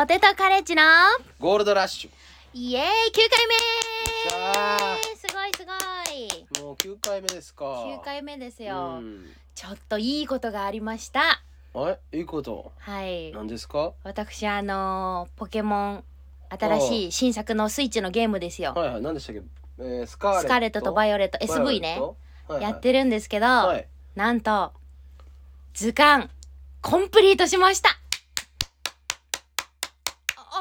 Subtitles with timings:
[0.00, 0.82] ポテトカレッジの
[1.38, 2.10] ゴールドラッシュ。
[2.54, 2.88] イエーイ !9
[3.28, 6.46] 回目さすごいすごい。
[6.58, 9.26] あもう9回目ですか !9 回目ですよ、うん。
[9.54, 11.42] ちょっといいことがありました。
[11.74, 12.18] あれ？
[12.18, 12.72] いいこと？
[12.78, 13.30] はい。
[13.32, 13.92] 何ですか？
[14.02, 16.04] 私、あのーポケモン、
[16.48, 18.72] 新しい新作のスイッチのゲームですよ。
[18.72, 19.02] はいはい。
[19.02, 19.42] 何でしたっけ、
[19.80, 20.46] えー、スカーレット。
[20.46, 22.00] スカーレットとバイイオレット、SV ね。
[22.48, 23.86] はいはい、やってるんですけど、はい。
[24.16, 24.72] なんと、
[25.74, 26.30] 図鑑、
[26.80, 27.99] コンプリートしました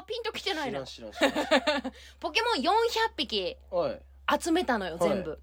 [0.09, 1.11] ピンときてないな知らん。
[1.11, 1.43] 知らん知らん。
[2.19, 2.69] ポケモン400
[3.15, 3.55] 匹。
[3.69, 4.01] はい。
[4.41, 5.09] 集めたのよ、はい。
[5.09, 5.39] 全部。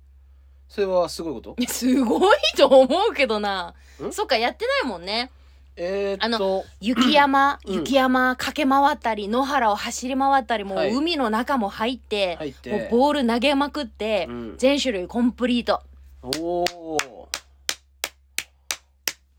[0.69, 1.57] それはすごいこと？
[1.69, 3.75] すごいと思うけどな。
[4.05, 4.13] ん？
[4.13, 5.31] そっか、やってないもんね。
[5.77, 6.65] えー、あっと。
[6.81, 7.75] 雪山、うん。
[7.75, 10.93] 雪山駆け回ったり、野原を走り回ったり、もうはい。
[10.93, 12.73] 海の中も入って、入って。
[12.73, 14.55] もうボール投げまくって、うん。
[14.59, 15.83] 全種類コンプリート。
[16.23, 17.29] おお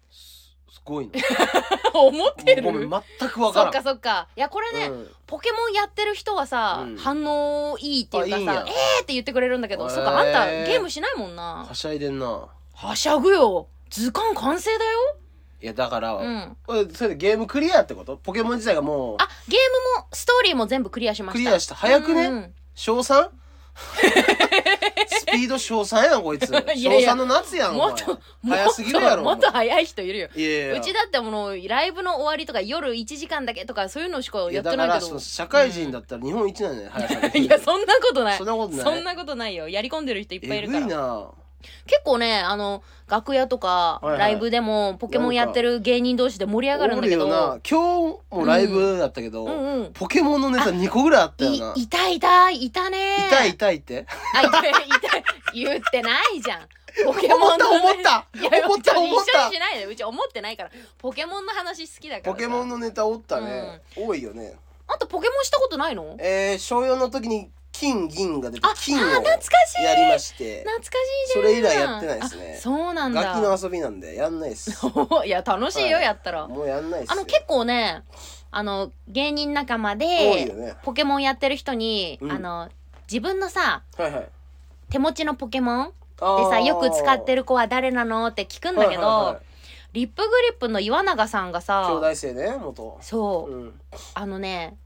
[0.09, 0.15] す
[0.75, 1.11] すごいな
[1.99, 2.63] 思ってる？
[2.63, 4.27] ごめん全くわからんそっかそっか。
[4.35, 11.75] いや、これね、うんポケモンやってる人はさ、うん反応いいっていうかさ、えーって言ってくれるんだけど、へーそっか、あんたゲームしないもんなは。
[11.75, 13.67] しゃいでんなはしゃぐよ。
[13.89, 15.17] 図鑑完成だよ。
[15.61, 16.57] いやだから、うん。
[16.93, 18.15] それでゲームクリアってこと？
[18.17, 19.59] ポケモン自体がもうあ、ゲー
[19.97, 21.43] ムも、ストーリーも全部クリアしました。
[21.43, 22.25] クリアした早くね？
[22.27, 23.29] うんうん小 3?
[25.07, 30.29] スピード小3やんこいつ いや小いや3の夏やんもっと、早すぎるやろもっと早い人いるよ。
[30.35, 35.05] いやいやうちだってもう、ライブの終わりとか夜1時間だけとかそういうのしかいややだてないけど。
[35.07, 38.37] その社会人だったら日本一なんだよ速さでいや、そんなことない。
[38.37, 39.69] そんなことないそんなことないよ。
[39.69, 40.95] やり込んでる人いっぱいいるえぐいから。
[40.95, 41.27] な
[41.85, 47.23] 結構ね、あの、楽屋とか、はいはいライブでも、ポケモンやってる芸人同士で盛り上がるんだけど。
[47.23, 49.93] おるよな今日もライブだったけど、うんうん。
[49.93, 53.27] ポケモンのネタ2個ぐらいあったよいな、いたいた、いたね。
[53.27, 54.73] 痛い痛いってあ、いたい、い
[55.09, 55.23] たい。
[55.53, 56.59] 言ってないじゃん。
[57.05, 59.85] ポケモンの、思ったいや思った思っ一緒たにしないで。
[59.85, 60.71] うち思ってないから。
[60.97, 62.31] ポケモンの話好きだからさ。
[62.31, 64.55] ポケモンのネタおったね、多いよね
[64.87, 66.15] あんたポケモンしたことないの？
[66.19, 69.83] えー、小4の時に金銀が出て金を懐かしい。
[69.83, 70.63] やりまして。
[70.63, 70.89] 懐かしい。
[70.89, 70.97] ね。
[71.33, 72.55] それ以来やってないですね。
[72.57, 73.21] あそうなんだ。
[73.21, 74.71] ガキの遊びなんでやんないっす。
[75.25, 76.05] いや、楽しいよ、はい。
[76.05, 76.47] やったら。
[76.47, 77.11] もうやんないっす。
[77.11, 78.03] あの、結構ね、
[78.49, 82.31] あの、芸人仲間でポケモンやってる人に、うん。
[82.31, 82.69] あの、
[83.03, 84.29] 自分のさ、はいはい。
[84.89, 85.93] 手持ちのポケモンで
[86.49, 89.43] さ、よく使ってる子は誰なのって聞くんだけど、はいはいはい
[89.93, 92.99] リップグリップの岩永さんが兄さ、ね元。
[93.01, 93.81] そう、うん。
[94.13, 94.77] あのね、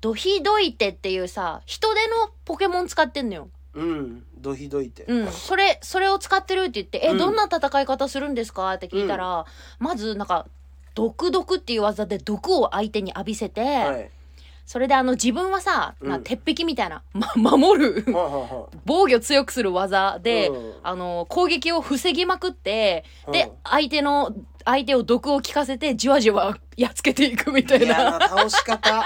[0.00, 3.48] ドヒドイテっていうさ、人手のポケモン使ってんのよ。
[3.74, 4.24] うん。
[4.36, 5.32] どひどいて、うん。
[5.32, 7.18] それ、それを使ってるって言って、え、うん。
[7.18, 8.72] どんな戦い方するんですか？
[8.74, 9.44] って聞いたら、
[9.78, 10.46] まず、なんか、
[10.94, 14.10] 毒毒っていう技で毒を相手に浴びせて、はい。
[14.66, 18.04] それであの自分はさ、まあ、うん鉄壁みたいな、 ま、守る
[18.84, 20.74] 防御強くする技で、うん。
[20.82, 23.50] あの攻撃を防ぎまくって、でうん。
[23.64, 24.34] 相手の
[24.64, 28.20] 相手を毒を効かせてじわじわやっつけていくみたいな。
[28.28, 29.04] 倒し方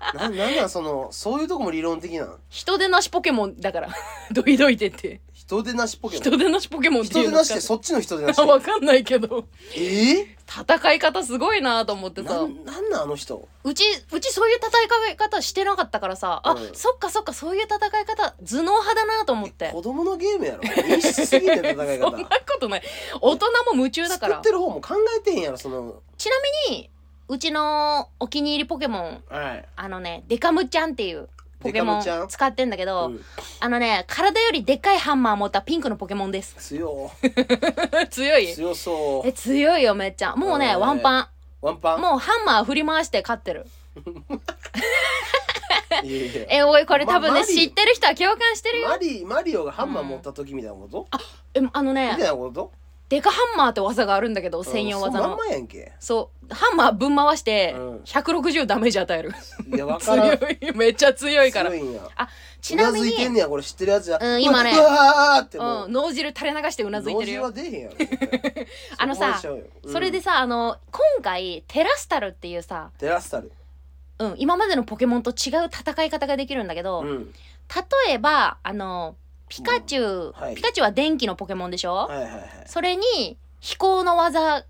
[0.14, 3.88] ななんなんそのそういうとこも理論的なん人手なしポケモンだから。
[4.32, 5.20] どいどいてって。
[5.34, 6.22] 人手なしポケモン？
[6.22, 9.44] 人手なしポケモンってい人手うのなしってそっちの人手なし わかんないけど。
[9.74, 9.78] え？
[9.78, 12.30] ー、戦い方すごいなと思ってさ。
[12.30, 13.46] なんなんなんあの人？
[13.62, 16.40] うちうちそういう戦い方してなかったからさ。
[16.44, 16.74] あ、うん。
[16.74, 19.68] そっかそっかそういう戦い方頭脳派だなと思って。
[19.70, 20.62] 子供のゲームやろ。
[20.62, 22.82] 演出すぎて戦いそんな方ことない。
[23.20, 24.34] 大人も夢中だから。
[24.36, 26.00] 作ってる方も考えてへんやろその。
[26.16, 26.36] ちな
[26.70, 26.90] みに
[27.30, 29.64] うちのお気に入りポケモンはい。
[29.76, 31.28] あのねデカムちゃんっていう
[31.60, 32.24] ポケモデカムちゃん？
[32.24, 33.20] ン使ってんだけど、うん。
[33.60, 36.56] あのね体よりでっかいハンマー持ったピンクのポケモンです。
[36.58, 37.08] 強。
[38.10, 38.52] 強い？
[38.52, 39.28] 強そう。
[39.28, 40.34] え強いよめっちゃ。
[40.34, 40.76] もうね、えー。
[40.76, 41.30] ワンパ
[41.62, 41.98] ワンパン？
[41.98, 43.64] ンもうハンマー振り回して勝ってる。
[46.02, 46.46] いやいや。
[46.50, 48.88] えおいこれ多分ね、まマリ知ってる人は共感してるよ。
[48.88, 51.06] マリマリオがハンマー持った時みたいなこと、
[51.54, 52.72] えあのみたいねなこと？
[53.10, 55.36] デカハンマーって技があるんだけど専用技の。
[55.50, 55.92] やんけ。
[55.98, 56.54] そう。
[56.54, 57.96] ハンマーぶん回してうん。
[58.04, 59.32] 160ダメージ与える。
[59.66, 60.38] いやわからん。
[60.38, 60.76] 強い。
[60.76, 61.72] めっちゃ強いから。
[62.16, 62.28] あ
[62.60, 64.18] ちなみうなずいてんにねやこれ知ってるやつや。
[64.22, 64.72] うん今ね。
[64.76, 67.42] うわーってもう、うん、脳汁垂れ流してうなずいてるよ。
[67.48, 67.96] 脳汁は出えへんやろ。
[68.98, 69.42] あのさ
[69.90, 73.50] それでさあの今回テラスタルっていうさ、テラスタル。
[74.20, 77.32] うん、今までのポケモンと違う戦い方ができるんだけど、うん。
[78.06, 79.16] 例えばあの
[79.50, 80.32] ピカチュウ、うん。
[80.32, 80.54] はい。
[80.54, 82.42] ピカチュウは電気のポケモンでしょ、はいはいはい。
[82.64, 84.64] それに飛行の技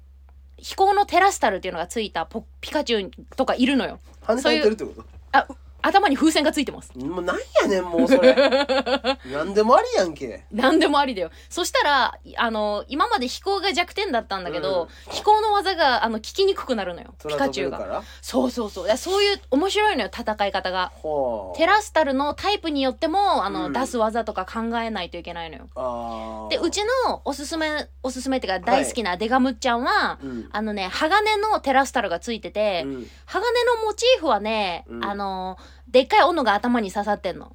[0.57, 4.01] 飛行のテラスタルっていうのがついたポピカチュウとかいるのよ。
[4.23, 5.05] 跳ね返ってるってこと？
[5.33, 5.47] あ
[5.83, 6.97] 頭に風船がついてます。
[6.97, 8.35] もうなんやねんもうそれ。
[9.33, 10.45] なんでもありやんけ。
[10.53, 11.31] 何でもありだよ。
[11.49, 17.15] そしたらあの今まで飛行が弱点だったんだけど、飛行の技があの聞きにくくなるのよ。
[17.19, 17.79] ピ空カチュウが。
[17.79, 18.87] 飛べるからそうそうそう。
[18.87, 20.93] いやそういう面白いのよ戦い方が。
[20.97, 21.59] ほう。
[21.59, 23.73] テラスタルのタイプによってもあの、うん。
[23.73, 25.69] 出す技とか考えないといけないのよ。
[25.75, 26.49] あー。
[26.49, 30.49] でうちのおすすめおすすめっていうか大好きなデガムッちゃんは、うん。
[30.53, 33.11] あのね鋼のテラスタルがついてて、うん。
[33.27, 35.05] 鋼のモチーフはね、うん。
[35.05, 35.59] あの
[35.89, 37.55] でっかい斧が頭に刺さってんの。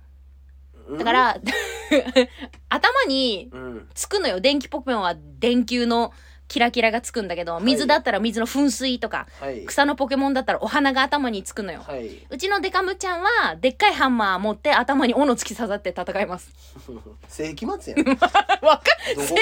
[0.88, 0.98] うん？
[0.98, 1.38] だから、
[2.70, 3.90] 頭にうん。
[3.94, 4.40] つくのよ。
[4.40, 6.14] 電気ポケモンは電球の
[6.48, 9.66] キラキラがつくんだけど水だったら水の噴水とか、はい。
[9.66, 12.26] 草のポケモンだったらお花が頭につくのよ、はい。
[12.30, 16.52] うちのデカムちゃんはでっかいハンマー持って頭に斧突き刺さって戦います。
[17.28, 18.08] 世紀末やん。
[18.14, 18.82] わかんが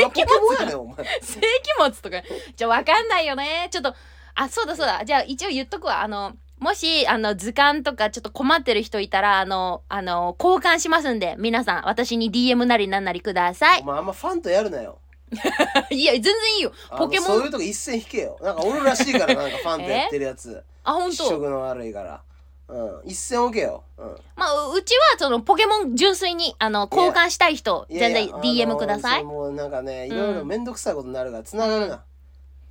[0.06, 1.06] ポケモンやねんお前。
[1.22, 2.24] 世紀末とか。
[2.56, 3.68] じゃあわかんないよね。
[3.70, 3.94] ちょっと
[4.36, 5.04] あそうだそうだ。
[5.04, 6.02] じゃあ一応言っとくわ。
[6.02, 13.82] あのもしあの図鑑とかちょっと困ってる人いたらあのあの交換しますんで皆さん私に DM なりなんなりください。
[13.82, 14.98] お前あんまファンとやるなよ。
[15.92, 16.72] いや全然いいよ。
[16.90, 18.38] あのポケモンそういうとこ一線引けよ。
[18.42, 20.64] なんかおるらしいからなんかファンとやってるやつ。
[20.86, 21.18] あ本当？
[21.26, 22.22] 気色の悪いから。
[22.70, 23.02] うん。
[23.10, 23.84] 一線置けよ。
[23.98, 24.16] うん。
[24.38, 29.24] まあううちはそのポケモン純粋にあの交換したい人いやいや全然 DM ください。
[29.26, 30.18] もうなんかねいうん。
[30.18, 32.04] ろいろめんどくさいことになるから繋がるな、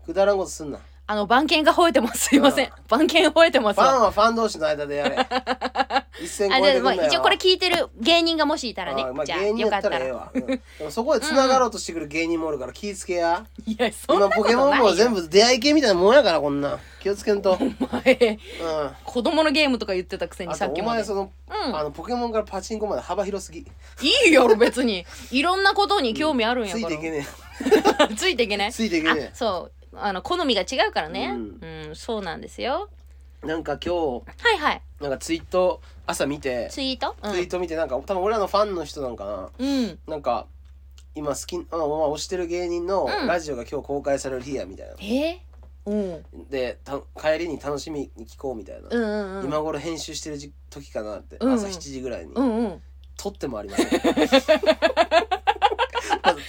[0.07, 0.79] くだらんことすんな
[1.13, 2.71] あの番犬が吠えてますすいません。
[2.89, 5.17] 番犬吠えてますファンわはファン同士の間でやれ。
[6.23, 7.07] 一線あ超えてくんなよ。
[7.07, 9.99] 一応これ聞いてる芸人がもしいたらねあまあ芸人やったたら。
[9.99, 10.47] ええわ、うん。
[10.47, 13.45] でもそこで繋がろうとしてくる芸人もおるから気ぃつけや。
[13.67, 16.77] いやそんな今ポケモンも全部出会い系みたいなもんやからこんな。
[16.77, 17.59] ん気をつけんと。
[17.61, 17.77] うん。
[18.05, 18.39] 前
[19.05, 21.01] 子供のゲームとか言ってたくせにさっきまで。
[21.01, 21.31] 前その、
[21.67, 21.77] うん。
[21.77, 23.59] あのポケモンからパチンコまで幅広すぎ。
[23.59, 25.05] いいやろ別に。
[25.31, 27.27] いろんなことに興味あるんやついから、ていけね
[28.17, 28.73] ついていけねえ。
[28.73, 31.35] ついていけあねそうあの好みが違うからね。
[31.61, 32.89] ううん、そうなんですよ。
[33.45, 34.23] えなんか今は
[34.55, 34.83] いはい。
[34.99, 37.17] 日なんかツイート朝見てツイート？
[37.23, 39.51] ツイート見てなんか多分俺らのファンの人なんかな。
[39.59, 40.47] うん、うん、なんか
[41.15, 43.27] 今好きあまあ推してる芸人のうん。
[43.27, 45.41] ラジオが今日公開される日やみたいな、え
[45.85, 46.25] うん。
[46.49, 49.45] でた帰りに楽しみに聞こうみたいな、うんうんうん。
[49.47, 51.55] 今頃編集してる時時かなって、うんうん。
[51.57, 52.83] 朝7時ぐらいに、うんうん。
[53.17, 53.89] 撮ってもありません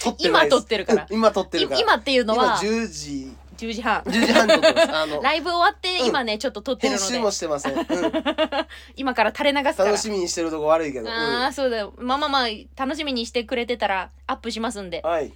[0.04, 1.06] 撮ってないです今撮ってるから。
[1.10, 1.80] 今撮ってるから。
[1.80, 3.36] い今っていうの今は10時。
[3.56, 4.02] 10時半。
[4.02, 4.92] 10時半に撮ってます。
[4.92, 7.04] あの ライブ終わってうん今ね、ちょっと撮ってるので。
[7.04, 7.84] 編集もしてません、うん、
[8.96, 9.90] 今から垂れ流すから。
[9.90, 11.12] 楽しみにしてるとこ悪いけど、うん。
[11.12, 11.94] ああそうだよ。
[11.96, 15.00] まあまあまあ楽しみにしてくれてたらアップしますんで。
[15.02, 15.32] はい。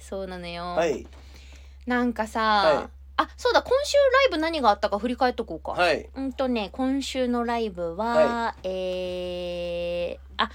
[0.00, 1.06] そうなのよ、はい。
[1.86, 3.00] なんかさ、はい。
[3.16, 6.08] あそうだ今週ライブ何があったか振り返っとこうか、はい。
[6.14, 10.50] うんとね今週のライブは、はえー、あ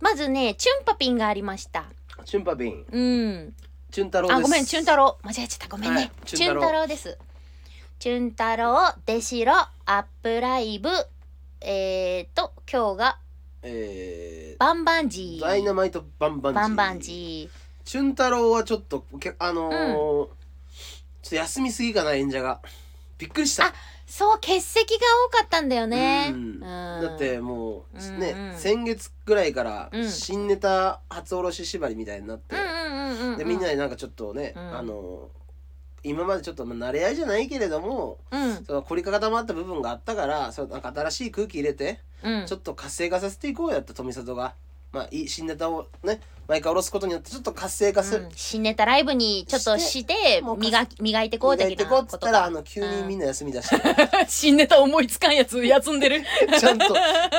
[0.00, 1.84] まずねチュンパピンがありました
[2.24, 2.84] チュンパビン。
[2.90, 3.54] うん。
[3.90, 4.38] チュン太郎です。
[4.38, 5.68] あごめんチュン太郎間違えちゃった。
[5.68, 7.18] ごめんね、はいチュンチュン太郎太郎です。
[7.98, 10.88] チュン太郎デシロアップライブ。
[11.60, 13.18] えーと今日が
[13.62, 16.60] えバンバンジー、ーダイナマイトバンバンジー。
[16.60, 17.50] バンバンジ
[17.84, 22.60] チュン太郎はちょっとけあのーちょっと休みすぎかな演者が。
[23.18, 23.66] びっくりした。
[23.66, 23.72] あー
[24.06, 26.28] そう欠席が多かったんだよね。
[26.32, 26.36] うん。
[26.36, 26.60] うん。
[26.60, 28.56] だってもうね、うんうん。
[28.56, 30.08] 先月ぐらいからうん。
[30.10, 32.54] 新ネタ初おろし縛りみたいになって、
[33.36, 34.76] でみんなでなんかちょっとね、うん。
[34.78, 35.28] あの
[36.04, 38.64] 今までちょっとまあ慣れ合いじゃないけれどもうん。
[38.64, 42.46] その凝り固まった部分があったからそのなんか新しい空気入れてうん。
[42.46, 44.54] ちょっと活性化させていこうやった富里が。
[44.92, 48.30] まあいい新ネタをね毎回下ろすことによってちょっと活性化する、うん。
[48.34, 53.76] 新ネタライブにちょっとして磨き磨いてこう磨い的なてこうっつったらあの急にみんな休みだして、
[54.28, 56.22] 新ネタ思いつかんやつ休んでる。
[56.58, 56.94] ちゃんと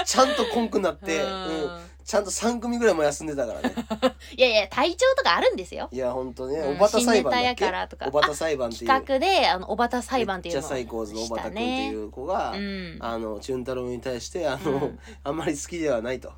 [0.06, 1.32] ちゃんとコンクなって、ううん。
[1.68, 3.74] ん、ちゃんと3組ぐらいも休んでたからね。
[4.36, 5.88] いやいや体調とかあるんですよ。
[5.90, 6.76] いやほんとね、うん。
[6.76, 8.06] おばた裁判だっ新ネタやからとか。
[8.06, 8.90] けおばた裁判っていう。
[8.90, 12.98] 企画であのおばた裁判っていうのをめっちゃサイコーズのおばたくんっていう子が、ねうん。
[13.00, 15.00] あのチュン太郎に対してあの、うん。
[15.24, 16.34] あんまり好きではないと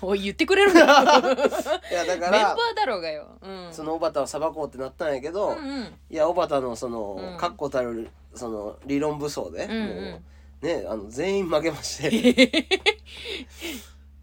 [0.00, 3.26] おい言ってくれるの メンバーいやだからだろうがよ。
[3.42, 3.68] うん。
[3.72, 5.94] そのおばたを裁こうってなったんやけど、うんうん。
[6.10, 7.36] いやおばたのそのうん。
[7.38, 9.78] 確固たるその理論武装で、うんうん。
[10.12, 10.20] も
[10.62, 12.10] うねあの全員負けまして。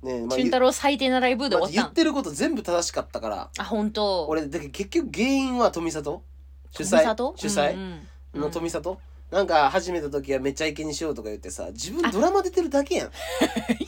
[0.03, 3.49] ねまあ俊太郎最低なライブでまあ終わっ言ってること全部正しかったから。
[3.57, 4.27] あ本当。
[4.27, 6.23] 俺だけど結局原因は富里？
[6.71, 7.33] 主富催里？
[7.37, 7.73] 主催？
[7.73, 8.41] うんうん。
[8.41, 8.99] の富里、
[9.31, 13.07] なんか始めた時はめちゃイケにしようとか言ってさ自分ドラマ出てるだけやん。
[13.07, 13.09] い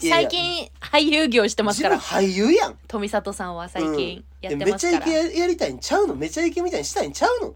[0.08, 1.96] やいや最近俳優業してますから。
[1.96, 2.78] 自分俳優やん。
[2.88, 6.16] 富里さんは最近やってでめちゃイますから、ケややりたいんちゃうの？
[6.16, 7.56] めちゃイケみたいにしたいんちゃうの？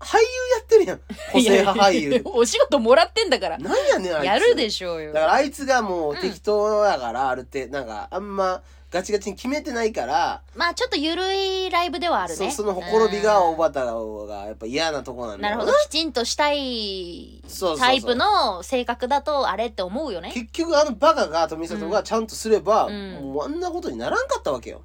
[0.00, 1.00] 俳優やってるやん。
[1.32, 2.22] 個性派俳優。
[2.24, 3.58] お仕事もらってんだから。
[3.58, 4.24] なんやねんあいつ。
[4.26, 5.12] やるでしょうよ。
[5.12, 8.62] だからあいつがもう適当だからあるってなんかあんま
[8.92, 12.50] ガチガチに決めてないから、まあちょっとゆるいライブではあるね。
[12.50, 15.56] そそのほころびがうんおばたがやっぱ嫌なとこなんだな。
[15.56, 15.72] るほど。
[15.84, 20.30] きちんとしたいそうそうそうタイプの性格だとあれって思うよね。
[20.34, 23.32] 結局あのバカが富里がちゃんとすれば、うん。
[23.32, 24.82] もうあんなことにならんかったわけよ。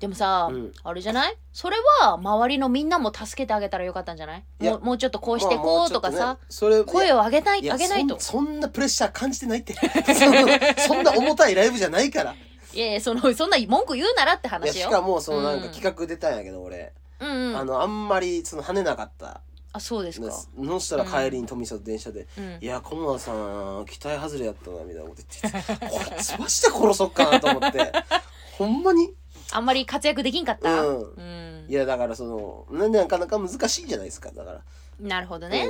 [0.00, 0.72] でもさ、うん。
[0.82, 1.36] あれじゃない？
[1.52, 4.44] それは周りのみんなも助けてあげたらよかったんじゃない？
[4.60, 4.72] いや。
[4.72, 8.18] もうもうちょっとこうしてまあこうもちょっねとかさ、それ声を上げないいや上げないと。
[8.18, 9.74] そんそんなプレッシャー感じてないって。
[10.14, 10.48] その
[10.78, 12.34] そんな重たいライブじゃないから
[12.76, 17.56] いやいやそのそんな文句言うならっていや話よしかもそのなんかうん企画出たんやけど俺、うんうん。
[17.56, 19.40] あのあんまりその跳ねなかった。
[19.72, 20.30] あそうですか。
[20.30, 22.58] そしたら帰りに富里電車でうん。
[22.60, 25.88] いや駒田さん期待外れやったなみたいなこと言ってて。
[25.88, 27.92] こいつマジで殺そっかなと思って。
[28.58, 29.14] ほんまに？
[29.52, 30.82] あんまり活躍できんかった。
[30.86, 31.12] うん。
[31.12, 31.66] うん。
[31.68, 34.30] いやだからそのななかなか難しいじゃないですか。
[34.32, 34.60] だから。
[35.00, 35.66] なるほどね。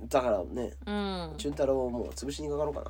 [0.00, 0.72] うん、だからね。
[0.86, 1.34] うん。
[1.38, 2.86] チュン太郎をもう潰しにかかろうかな。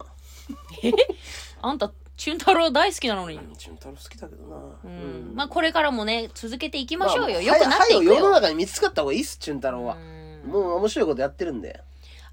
[1.62, 3.36] あんたチュン太郎大好きなのに。
[3.36, 4.56] うんチュン太郎好きだけどな。
[4.84, 5.32] うん。
[5.34, 9.96] まあこれからもね続けていきましょうよ、まあよくなっていくはよ世のよ、中に見つかった方がいいっすチュン太郎は。
[9.96, 10.50] うん。
[10.50, 11.80] もう面白いことやってるんで。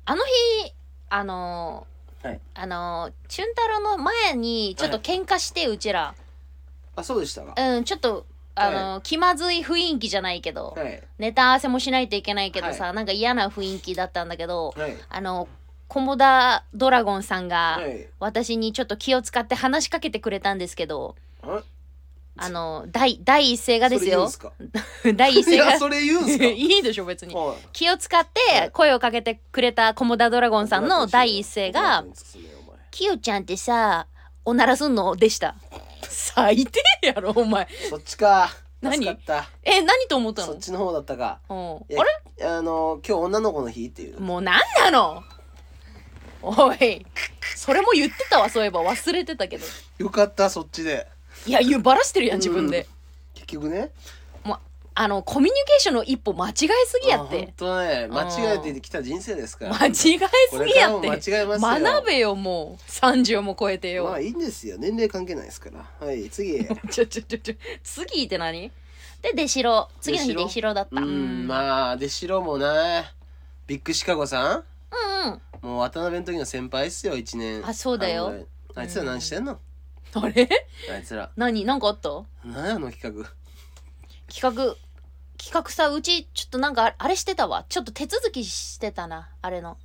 [0.05, 0.73] あの日
[1.09, 2.39] あのーはい。
[2.55, 6.15] あのーチュン太郎の前にちょっと喧嘩して、うちら。
[6.95, 7.53] あそうでしたか。
[7.55, 8.25] うんちょっと
[8.55, 11.03] あのー気まずい雰囲気じゃないけど、はい。
[11.19, 14.97] ネタ合わせもしないといけないけどさ、はなんか嫌な雰囲気だったんだけどはい。
[15.09, 15.47] あの
[15.87, 18.07] コモダドラゴンさんがはい。
[18.19, 21.61] 私にちょっと気を使って話しかけてくれたんですけどあ？
[22.37, 24.27] あの第第一声がですよ。
[24.29, 24.51] それ
[25.03, 25.55] 言うん第一すか？
[25.55, 25.71] い声が。
[25.71, 26.43] やそれ言うんすか？
[26.45, 27.33] いいでしょ別に。
[27.33, 27.57] はい。
[27.71, 32.03] 気を使って声をかけてくれたコモダドラゴンさんの第一声が
[32.91, 34.07] 「キヨちゃんってさ
[34.43, 35.55] おならすんの?」でした。
[36.09, 37.67] 最低やろお前。
[37.89, 38.49] そっちか。
[38.81, 38.97] 何？
[38.97, 39.49] 助かった。
[39.63, 40.47] え何と思ったの？
[40.49, 41.39] そっちの方だったか。
[41.49, 41.77] うあ
[42.37, 42.45] れ？
[42.45, 45.23] あの今日女の子の日っていうもう何なの？
[46.45, 47.05] おい。
[47.55, 48.81] それも言ってたわそういえば。
[48.83, 49.65] 忘れてたけど。
[49.97, 51.07] よかったそっちで。
[51.45, 52.87] いや言うバラしてるやん自分で、
[53.33, 53.91] 結局ね。
[54.43, 54.57] もう
[54.95, 56.53] あのコミュニケーションの一歩間違え
[56.87, 58.07] すぎやっあて本当ね。
[58.07, 59.75] 間違えてきた人生ですから。
[59.75, 60.07] 間違えす
[60.65, 61.09] ぎやって。
[61.09, 61.93] 間違えますよ。
[61.93, 62.91] 学べよもう。
[62.91, 64.77] 30も超えてよ、まあいいんですよ。
[64.79, 66.07] 年齢関係ないですから。
[66.07, 66.65] はい次。
[66.89, 67.55] ちょちょちょちょ。
[67.83, 68.71] 次って何？
[69.21, 69.89] で出城。
[70.01, 70.73] 次の日出城？
[70.73, 71.01] だった。
[71.01, 73.11] うんまあで城もな。
[73.67, 74.63] ビッグシカゴさん？
[75.25, 75.33] うん
[75.63, 75.69] うん。
[75.69, 77.67] もう渡辺の時の先輩っすよ1年。
[77.67, 78.45] あそうだよ。
[78.75, 79.59] あいつら何してんの、
[80.13, 80.49] あれ？
[80.91, 81.31] あいつら。
[81.35, 81.65] 何？
[81.65, 82.09] なんかあった？
[82.43, 82.91] 何やあの？
[82.91, 83.29] 企画。
[84.27, 84.75] 企画。
[85.37, 87.65] 企画さうちちょっとなんかああれしてたわ。
[87.67, 89.29] ちょっと手続きしてたな。
[89.41, 89.77] あれの。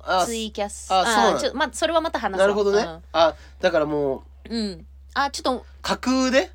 [0.00, 0.92] あツイキャス。
[0.92, 2.40] あそうなんちょまそれはまた話そう。
[2.40, 4.54] なるほどね、あだからもう。
[4.54, 6.50] うん、うんあちょっと、架空で？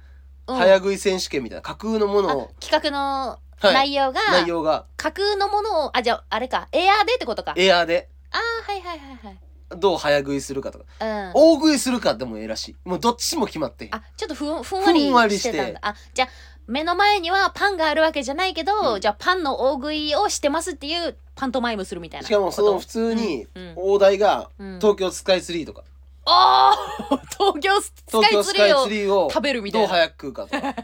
[0.48, 1.62] うん、早食い選手権みたいな。
[1.62, 3.74] 架空のものあを企画のはい。
[3.74, 4.86] 内容が、内容が。
[4.98, 6.67] 架空のものをあじゃああれか。
[6.72, 7.53] エアーでってことか。
[7.55, 8.10] エアーで。
[8.32, 9.39] あーはいはいはいはい
[9.75, 10.86] どう早食いするかとか。
[11.00, 11.32] うん。
[11.34, 12.75] 大食いするかでもええらしい。
[12.86, 13.96] もうどっちも決まってん。
[13.96, 15.50] あちょっとふんふんわりふんわりして。
[15.50, 15.79] してたんだ。
[15.82, 16.29] あじゃあ
[16.67, 19.01] 目の前にはパンがあるわけじゃないけど、うん。
[19.01, 24.79] じゃあパンの大食いをしてますっていうパントマイムするみたいなしかもその普通に大台がうん。
[24.79, 25.84] 東京スカイツリーとか。
[26.25, 26.74] あ
[27.10, 29.89] あ東京スカ東京スカイイツリーをツリーを食べるみたいうな。
[29.89, 30.75] ど早く食うかとか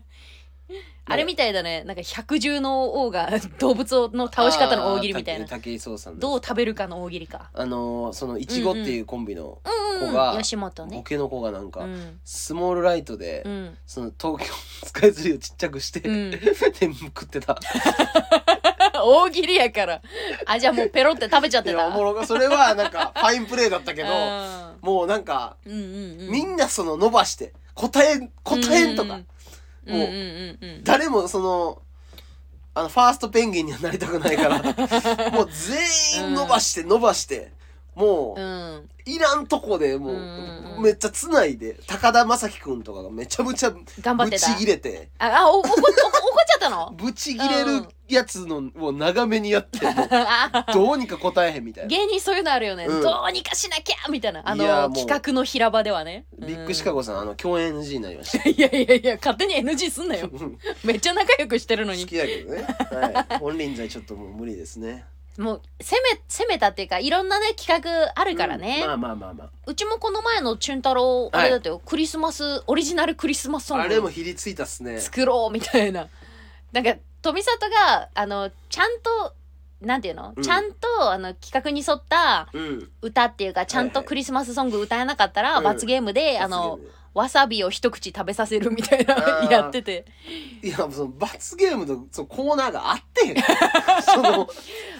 [1.08, 1.84] あれみたいだね。
[1.84, 5.46] なんか百獣の王が 動物の倒し方の大喜利みたいな。
[5.46, 7.50] 武井壮さんどう食べるかの大喜利か。
[7.54, 10.96] あのーそのいちごっていうコンビのうんうん子がうん吉本ね。
[10.98, 12.20] ボケの子がなんかうん。
[12.24, 13.78] スモールライトでうん。
[13.86, 14.52] その東京
[14.84, 16.30] スカイツリーをちっちゃくしてうん。
[16.34, 16.40] で
[17.04, 17.56] 食ってた。
[19.04, 20.02] 大喜利やから。
[20.46, 21.86] あじゃあもうペロって食べちゃってた。
[21.86, 24.08] おもろかそれはなんかファインプレーだったけど
[24.80, 26.20] もうなんかうんうんうん。
[26.22, 29.14] うんみんなその伸ばして答え答えんとか。
[29.14, 29.26] うんうん
[29.94, 31.82] うんう誰もその
[32.74, 34.62] あのファーストペンギンにはなりたくないから
[35.32, 37.52] もう全員伸ばして伸ばして
[37.94, 38.90] もううん。
[39.06, 40.82] いらんとこでもうんうんううん。
[40.82, 44.54] めっちゃつないで高田正輝くんとかがめちゃめちゃぶち頑張ってた。
[44.54, 45.08] 切れて。
[45.18, 45.94] ああおおこおこ怒っ
[46.46, 46.92] ちゃったの？
[46.94, 51.88] ぶち切れるやつのを長めにやってもうあ どうにか答えへんみたいな。
[51.88, 53.02] 芸人そういうのあるよね、うん。
[53.02, 54.42] どうにかしなきゃみたいな。
[54.44, 56.26] あのいやもう企画の平場ではね。
[56.38, 60.30] ビッグシカゴさんあの共演 NG になりましたいやいやいや勝手に NG すんなよ。
[60.84, 62.02] めっちゃ仲良くしてるのに。
[62.02, 65.04] 好きだけどね、はい、金輪際ちょっともう無理ですね。
[65.38, 68.86] もう攻め攻めたっていうかいろんなね企画あるからね、うん。
[68.86, 73.82] まあまあまあまうちもこの前のチュン太郎あれだったよ、クリスマスオリジナルクリスマスソング。
[73.82, 75.00] ああれもひりついたっすね。
[75.00, 76.08] 作ろうみたいな。
[76.72, 76.94] なんか
[77.26, 79.34] 富里があのちゃんと
[79.80, 80.42] なんていうの、うん。
[80.42, 82.90] ちゃんとあの企画に沿ったうん。
[83.02, 85.64] 歌っていうかちゃんとクリスマスソング歌えなかったら、うん。
[85.64, 86.78] 罰ゲームで、あの
[87.16, 90.04] わさびを一口食べさせるみたいなやってて。
[90.62, 93.34] いやその罰ゲームのそのコーナーがあって
[94.04, 94.48] その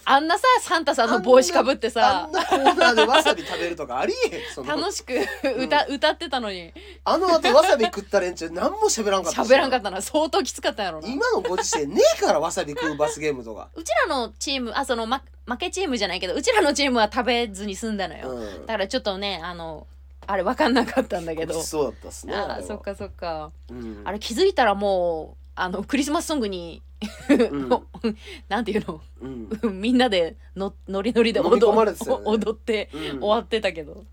[0.05, 4.67] あんなさサンタさんの帽子かぶってあさんなコーナーでわさび食べるとかありえへん。
[4.67, 5.13] 楽しく
[5.59, 6.73] 歌,、歌ってたのに。
[7.05, 10.01] あの後わさび食った連中何も喋らんかったし喋らんかったな。
[10.01, 11.09] 相当きつかったんやろな。
[11.09, 13.69] 今のご時世ねえからわさび食う罰ゲームとか。
[13.75, 18.67] うちらのチームあその、ま、負けチームじゃないけどうちらのチームは食べずに済んだのよ、うん。
[18.67, 19.87] だからちょっとねあの
[20.26, 21.62] あれ分かんなかったんだけど。
[21.62, 23.52] そうだったっすねああそっかそっか。
[23.71, 24.02] うん。
[24.04, 26.83] あれ気づいたらもうあのクリスマスソングに、
[27.30, 27.68] ん。
[28.49, 29.00] なんていうの？
[29.21, 29.80] うん。
[29.80, 32.25] みんなでのノリノリで飲み込まれてたよね。
[32.26, 33.00] 踊ってうん。
[33.00, 34.04] 終わってたけど、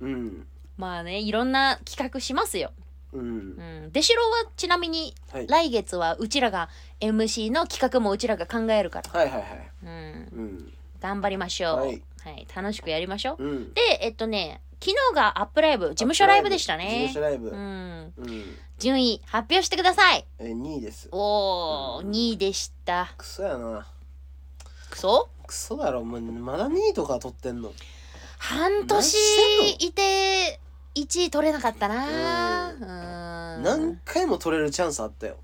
[0.00, 0.46] うん。
[0.76, 2.72] まあねいろんな企画しますよ。
[3.12, 3.20] うん。
[3.20, 5.46] うん、出城はちなみにはい。
[5.46, 6.68] 来月はうちらが
[7.00, 9.70] MC の企画もうちらが考えるから、はいはいはい。
[9.82, 9.92] うん、う
[10.42, 10.72] ん。
[11.00, 12.02] 頑張りましょう、ははいい
[12.54, 13.44] 楽しくやりましょう。
[13.44, 13.72] うん。
[13.74, 17.48] でえっとね昨日がアップライブ事務所ライブでした事ね務所ライブ。
[17.50, 18.44] うん、うん。
[18.78, 20.24] 順位発表してください。
[20.38, 21.08] え2位です。
[21.12, 22.10] おー、うん。
[22.10, 23.12] 2位でした。
[23.16, 23.86] クソやな。
[24.90, 25.28] クソ？
[25.46, 26.04] クソだろ。
[26.04, 27.72] もうまだ2位とか取ってんの？
[28.38, 29.14] 半年
[29.80, 30.60] いて
[30.94, 32.70] 1位取れなかったな。
[32.72, 33.62] ううん。
[33.62, 35.36] 何回も取れるチャンスあったよ。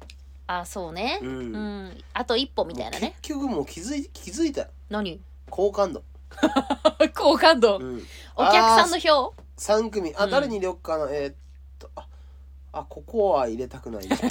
[0.46, 1.18] あそうね。
[1.22, 1.52] ううん。
[1.86, 3.14] ん、あと一歩みたいなね。
[3.22, 4.68] 結局もう気づい気づいたよ。
[4.90, 5.20] 何？
[5.48, 6.02] 好感度
[7.14, 8.02] 好感度、うん。
[8.36, 10.14] お客さんの票？3組。
[10.16, 10.30] あうん。
[10.30, 11.34] 誰に入れよっかなえーっ
[11.78, 12.06] とあ
[12.72, 14.06] あここは入れたくない。
[14.08, 14.16] な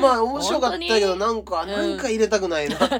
[0.00, 2.76] まあ面白かったけど本当になんかうんなんか入れたくないな。
[2.78, 2.90] 確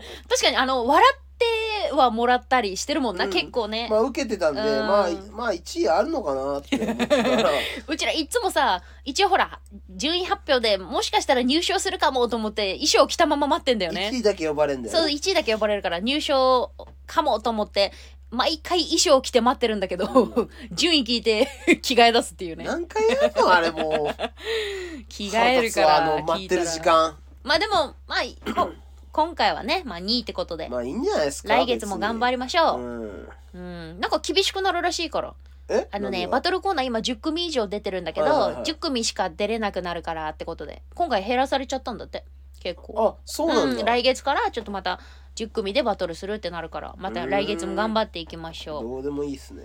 [0.42, 3.30] かにあの笑ってはもらったりしてるもんな、うん。
[3.30, 4.66] 結構ね、まあ受けてたんでうん。
[4.86, 7.42] まあまあ1位あるのかなって思ってた。
[7.42, 7.50] ら
[7.86, 9.58] うちらいつもさ一応ほら
[9.90, 14.10] 順位発表でもしかしたら入賞するかもと思って衣装着たまま待ってんだよね。
[14.12, 16.72] 1位だけ呼ばれんだよそうね1位だけ呼ばれるから入賞
[17.06, 17.92] かもと思って
[18.30, 21.48] 毎回衣装着て待ってるんだけど、う 順位聞いて
[21.80, 22.64] 着替え出すっていうね。
[22.64, 25.04] 何回やるのあれもう。
[25.08, 27.16] 着替えるから腹立つわあの待ってる時間。
[27.44, 28.72] まあでもまあこ
[29.16, 33.58] 今回はね、まあ、2位ってことで、まあいいんじゃないですか来月も頑張りましょう、うんう
[33.94, 35.32] ん、なんか厳しくなるらしいから。
[35.70, 35.88] え？
[35.90, 38.62] あのねバトルコーナー今10組以上出てるんだけど、はいはいはい。
[38.64, 40.82] 10組しか出れなくなるからってことで。
[40.94, 42.26] 今回減らされちゃったんだって。
[42.60, 43.16] 結構。
[43.18, 45.00] あそうなんだ、うん、来月からちょっとまた
[45.34, 46.94] 10組でバトルするってなるから。
[46.98, 48.82] また来月も頑張っていきましょう。
[48.82, 49.62] どうでもいいっすね。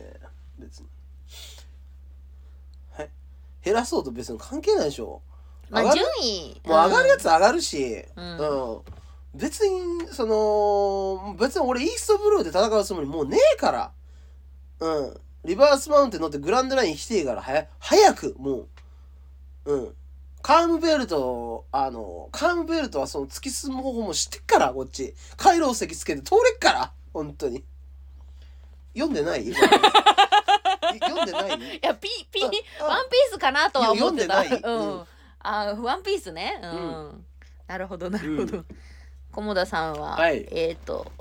[0.58, 0.88] 別に。
[2.94, 3.10] はい。
[3.66, 5.22] 減らそうと別に関係ないでしょ。
[5.70, 6.62] まあ順位。
[6.66, 8.06] もう上がるやつう上がるし。
[8.16, 8.82] ううんん、
[9.34, 13.92] 別にその別に俺イーストブルーで戦うつもりもうねえから。
[14.80, 15.18] うん。
[15.44, 18.68] リバースマウンテン乗ってグランドライン来てえからはや早くも
[19.66, 19.74] う。
[19.74, 19.96] うん。
[20.42, 25.14] カームベルトあのカームベルトはその突き進む方法も知ってっからこっち。
[25.38, 27.64] 回廊石つけて通れっから本当に。
[28.94, 29.46] 読んでない？
[31.00, 31.60] 読んでない？
[31.60, 34.44] いやピピワンピースかなとは思ってた。
[34.44, 34.76] 読んでない。
[34.76, 35.00] うん。
[35.00, 35.06] うん。
[35.44, 36.60] あワンピースね。
[36.62, 37.24] うん、う
[37.68, 38.66] なるほどなるほど、う
[39.34, 40.48] 菰田さんは、はい。
[40.52, 41.12] えっ、と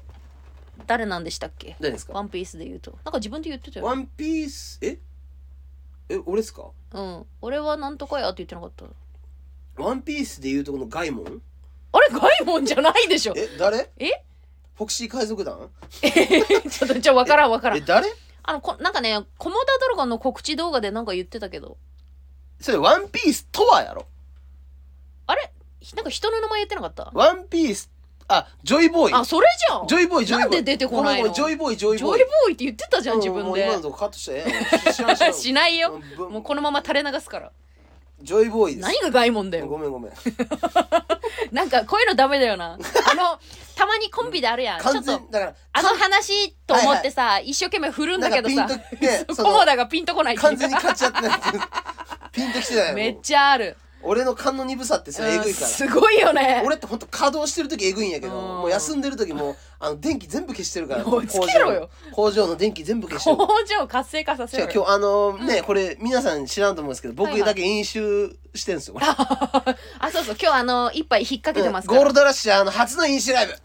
[0.86, 1.76] 誰なんでしたっけ？
[1.80, 2.12] 何ですか？
[2.12, 2.92] ワンピースで言うと。
[3.04, 4.78] なんか自分で言ってたよワンピース？
[4.82, 4.98] え？
[6.08, 6.70] え俺っすか？
[6.92, 7.26] うん。
[7.40, 8.84] 俺はなんとかやって言ってなかった。
[9.82, 11.40] ワンピースでいうとこのガイモン？
[11.92, 13.34] あれガイモンじゃないでしょ。
[13.36, 13.90] え誰？
[13.98, 14.24] え？
[14.74, 15.68] フォクシー海賊団？
[15.90, 17.78] ちょっとちょわからんわからん。
[17.78, 18.08] え誰？
[18.42, 21.76] あのこなんかねコモダドラゴンの告知動画でなんか言ってたけど。
[22.60, 24.06] それワンピースとはやろ。
[25.26, 25.52] あれ？
[25.94, 27.10] なんか人の名前言ってなかった？
[27.14, 27.90] ワンピース
[28.32, 29.86] あジョイボーイあそれじゃん。
[29.88, 31.22] ジョイボーイジョイボーイなんで出てこないの？
[31.22, 33.48] ごめんごめんジョイボーイジョイジョイボボーイーイって言ってたじゃん自分で。
[33.48, 36.00] もう今のとこカットして しないよ。
[36.18, 37.50] うんもうこのまま垂れ流すから。
[38.22, 38.86] ジョイボーイです。
[38.86, 39.66] 何がガイモンだよ。
[39.66, 40.12] ごめんごめん。
[41.52, 42.74] なんかこういうのダメだよな。
[42.74, 43.38] あの
[43.74, 44.80] たまにコンビであるやん。
[44.80, 48.68] ちょ完っと全だからあの話と思ってさ、一生懸命振るんだけどさ
[49.36, 50.50] コのモダがピンとこないっていう。
[50.50, 51.40] 完全に勝ち合ってない
[52.32, 55.66] ピンときてないめっちゃある俺の勘の鈍さってそれえぐいから。
[55.66, 56.62] うんすごいよね。
[56.64, 58.42] 俺ってほんと稼働してる時えぐいんやけどうん。
[58.42, 61.88] もう休んでる時もあの電気全部消してるからおいつけろよ。
[62.12, 62.54] 工場の。
[62.54, 63.36] 電気全部消してる。
[63.38, 69.06] 工場を活性化させる違う今日あのね、これ皆さん知らんと思うんですけど僕だけ飲酒してんですよ、これ。
[69.08, 73.52] あそうそう今日あの一杯引っ掛けてますから、ゴールドラッシュあの初の飲酒ライブ。
[73.52, 73.56] イ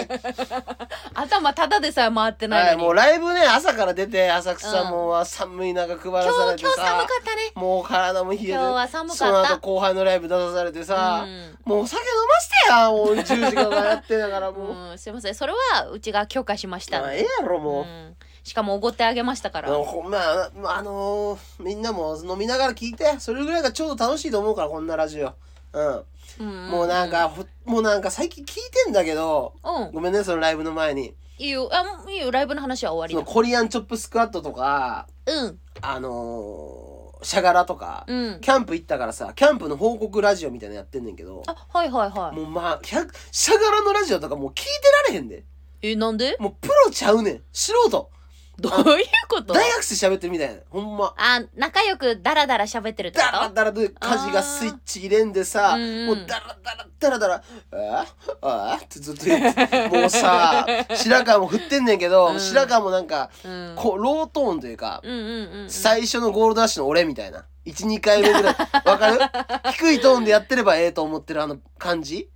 [0.00, 0.64] エーイ
[1.14, 4.88] 頭ただでさえ回ってなはいいのに、もうライブね朝から出て浅草うん。
[4.88, 7.52] もう寒い中配ら今されて日今日寒かさったね。
[7.56, 9.24] もう体も冷えて今日は寒かった。
[9.26, 11.58] その後後輩のライブ出さされてさ、うん。
[11.64, 15.34] もうお酒飲ませてやもう10時間やってだからもう、うん、すいません。
[15.34, 17.00] それはうちが許可しました。
[17.00, 23.18] まあええやろもう、うん、しかもおごってあげましたから、あのほんまああのーみんなも飲みながら聞いて。
[23.18, 25.34] それぐらいがちょうど楽しいと思うからこんなラジオ。
[25.72, 26.04] うん。
[26.40, 26.70] うん。
[26.70, 28.54] もうなんか、ほもうなんか最近聞い
[28.84, 29.54] てんだけど。
[29.62, 29.92] うん。
[29.92, 31.14] ごめんねそのライブの前に。
[31.38, 31.68] いいよ。
[31.72, 32.30] あいいよ。
[32.30, 35.06] ライブの話は終わそのりだコリアンチョップスクワットとか。
[35.26, 35.58] うん。
[35.80, 36.93] あのー、
[37.24, 38.40] シャガラとか、うん。
[38.40, 42.36] キャンプ行ったからさキャンプの報告ラジオみたいなのやってんねんけどあはいはいはい。
[42.36, 44.70] もうまあ100シャガラのラジオとかもう聞いて
[45.08, 45.44] られへんで。
[45.82, 46.36] えなんで？
[46.38, 47.42] もうプロちゃうねん。
[47.52, 48.10] 素人
[48.58, 49.52] どういうこと？
[49.54, 50.60] 大学生喋ってるみたいな。
[50.70, 51.12] ほんま。
[51.16, 56.06] あ仲良くダラダラ喋ってるってこダラとダラで家事がスイッチ入れんでさ、うんうん。
[56.06, 58.06] もうダラダラダラダラ、あ？
[58.42, 62.40] あってずっと言って、もうさ、白川も振ってんねんけど、うん。
[62.40, 63.74] 白川もなんか、うん。
[63.76, 65.60] こう、ロートーンというか、うんうんうん。
[65.62, 67.44] うん最初のゴールドラッシュの俺みたいな。
[67.66, 68.56] 1、2回目ぐらい。
[68.84, 69.18] わかる？
[69.76, 72.28] 低いトーンでやってればええと思ってるあの感じ。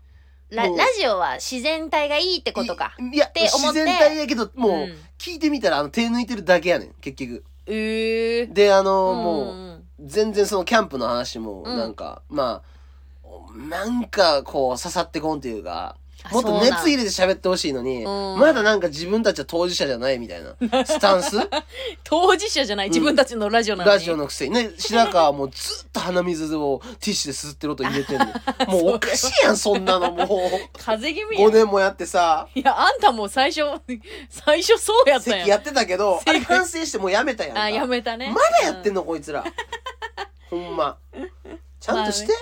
[0.51, 0.57] もう。
[0.57, 2.95] ララジオは自然体がいいってことか。
[2.99, 3.81] いいや、って思って。
[3.81, 7.45] 自然体やけど、もう、うん聞いてみたら、あの、手抜いてるだけやねん、結局。
[7.67, 11.77] ええで、あの、んもう、全然そのキャンプの話も、うん。
[11.77, 12.79] なんか、まあ、
[13.69, 15.97] なんかこう刺さってこんというか、あ
[16.33, 18.39] もっと熱入れて喋ってほしいのに、うん。
[18.39, 20.55] まだなんか自分たちは当事者じゃないみたいな。
[20.85, 21.37] スタンス？
[22.05, 22.89] 当事者じゃない？
[22.89, 28.27] 自分たちのラジオなのに、ラジオのくせにね、白川はもうずっと鼻水をティッシュですってる音入れてんの。
[28.69, 30.13] もうおかしいやん、そんなの。
[30.13, 30.29] もう。
[30.79, 33.63] 風邪気味や5年もやってさ、いやあんたも最初
[34.31, 35.41] 最初そうやったやん。
[35.41, 37.63] 席やってたけど、あれ席反省してもうやめたやんか。
[37.63, 38.31] あやめたね。
[38.31, 39.45] まだやってんの、こいつら。
[40.51, 40.97] ほんま。
[41.81, 42.33] ちゃんとして。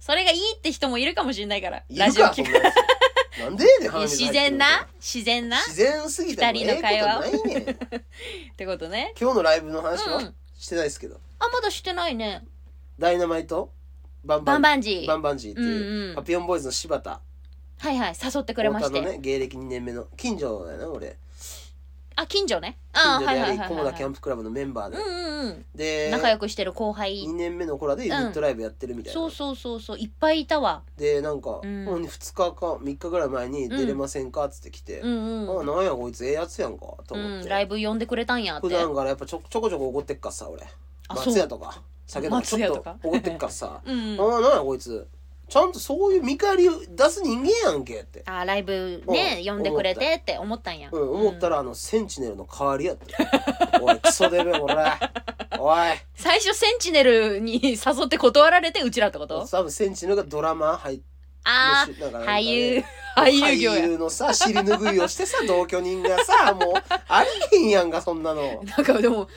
[0.00, 1.78] それがいいって人もいるかもしれないから。
[1.88, 2.52] いるか、ラジオ聞く
[3.38, 4.88] なんでええねん、鼻水自然な？
[4.98, 5.58] 自然な？
[5.58, 8.54] っ自然すぎても二人の会話をええことないねん。
[8.56, 11.20] てことね今日のライブの話は、うんしてないですけど。
[11.38, 12.42] あまだしてないね。
[12.98, 13.70] ダイナマイト？
[14.24, 14.62] バンバン？
[14.62, 15.06] バンジー。
[15.06, 16.14] バンバンジーっていう、うんうん。
[16.14, 17.20] パピヨンボーイズの柴田。
[17.78, 18.14] はいはい。
[18.14, 21.18] 誘ってくれまして、太田のね芸歴2年目の近所だよな俺
[22.18, 22.78] あ近所ね。
[22.94, 25.64] あ近所であり菰田キャンプクラブのメンバーで、うんうんうん。
[25.74, 27.24] で仲良くしてる後輩。
[27.24, 29.98] 2年目の子らでユニットライブやってるみたいな、そうそうそうそう。
[29.98, 30.82] いっぱいいたわ。
[30.96, 31.84] でなんか、うん。
[31.84, 35.60] もう2日か3日ぐらい前に「出れませんか?」っつって来て「うんうん。
[35.60, 38.66] あなんやこいつええやつやんか」と思っん、ライブ呼んでくれたんやって。
[38.66, 40.62] 普段からやっぱちょちょこちょこ怒ってっからさ俺。
[41.08, 41.82] あ松屋とか。
[42.06, 42.42] 酒とか。
[42.42, 43.80] ちょっと怒ってっからさ。
[43.84, 44.36] うんうん。
[44.36, 45.06] あなんやこいつ
[45.48, 49.54] ちゃんとそういう見返りを出す人間やんけって、あライブねうん。
[49.54, 50.72] 呼んでくれてって思った。
[50.72, 54.74] んや、うん、思ったらあのセンチネルの代わりやった おいクソデブこれ
[55.58, 55.78] おい。
[56.16, 59.46] 最初センチネルに誘って断られてうちらってこと？
[59.46, 61.00] 多分センチネルがドラマ入っ
[61.44, 62.74] あなんかなんかあ俳優。
[62.80, 63.84] ね俳優業や。
[63.84, 66.72] 俳優のさ尻拭いをしてさ同居人がさもう
[67.08, 68.62] ありえへんやんかそんなの。
[68.76, 69.28] なんかでも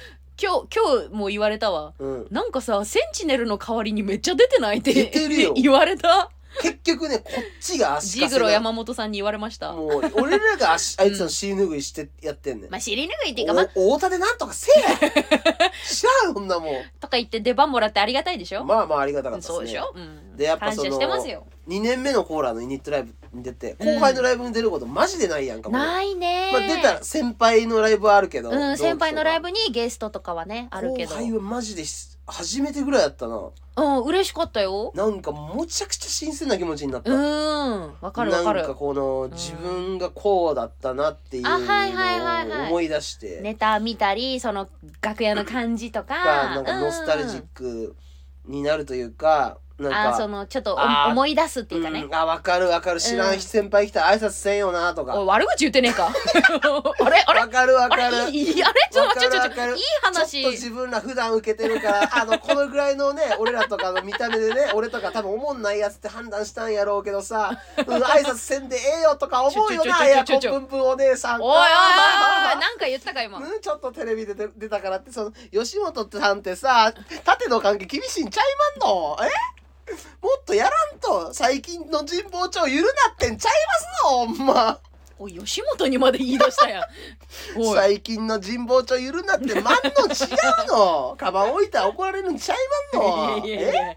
[0.41, 1.93] 今日今日も言われたわ。
[1.99, 2.27] うん。
[2.31, 5.53] なんかさセンチネルの代わりにめっちゃ出てないって出てるよ。
[5.59, 6.31] 言われた
[6.61, 9.73] 結局ねこっちが足ジかせなグロ山本さんに言われました。
[9.73, 13.69] もう俺らが足あいつの尻拭いしてやってんねん、まあ尻拭いっていうかまあ。
[13.75, 14.83] お太田でなんとかせえ
[15.87, 16.83] 知らんそんなもん。
[16.99, 19.55] とか言って出番もらってありがたいでしょ、まあまあありがたかったですね。
[19.55, 21.45] そうでしょ、うん、でやっぱそのしてますよ。
[21.67, 31.15] 2年目のコーラのユニットライブに出て後輩のライブに出ることマジでないやんかもうないねまあ出たら先輩のライブはあるけど、うん先輩のライブブにゲストとかはねあるけど。
[31.15, 33.49] 後輩はマジでし初めてぐらいやったな。
[33.77, 34.91] うん嬉しかったよ。
[34.95, 38.61] なんかむちゃくちゃ新鮮な気持ちになった、うんわかるわかる。
[38.61, 42.61] なんかこの自分がこうだったなっていうのあはいはいはいはい。
[42.63, 44.67] を思い出して、ネタ見たりその
[45.01, 46.15] 楽屋の感じとか。
[46.15, 47.95] がなんかノスタルジッうんク
[48.45, 52.01] になるというか、なんかあそのちょっとおあー思い出すっていうかね。
[52.03, 52.99] うん、あ分かる分かる。
[52.99, 56.09] 知らんうん先輩来たら挨拶せんよなとおいか悪口言ってねえか。
[56.09, 56.11] あ
[57.09, 57.39] れあれ？
[57.41, 58.25] 分かる分あかる。
[58.25, 58.73] れいいあれ？
[58.91, 59.77] ちょわかちょちょちょるわかる。
[59.77, 60.31] いい話。
[60.31, 73.37] ちょっと自分ら普段受けてるから あのこのぐらいのね俺らとかの見た目でね俺とか多分思んないやつって判断したんやろうけどさ、うん、挨拶せんでええよとか 思うよなちょちょちょちょやちょちょこんぷんぷんお姉さんおいおいおいおいなんか言ったか今。
[73.37, 78.45] うん、ちょっとテレビで出出たからってその吉本さんってさ縦の関係厳しいんちゃい
[78.81, 79.17] まんの？
[79.21, 79.29] え？
[80.21, 84.09] もっとやらんと最近の神保町ゆるなってんちゃいますの？
[84.09, 84.79] ほんま。
[85.21, 86.83] おい吉本にまで言い出したやん。
[87.59, 87.75] おい。
[87.75, 89.83] 最近の神保町ゆるなってまんの違
[90.63, 91.15] うの？
[91.17, 92.57] カバン置いたら怒られるんちゃい
[92.93, 93.03] まん
[93.39, 93.43] の？
[93.47, 93.95] いやいやいや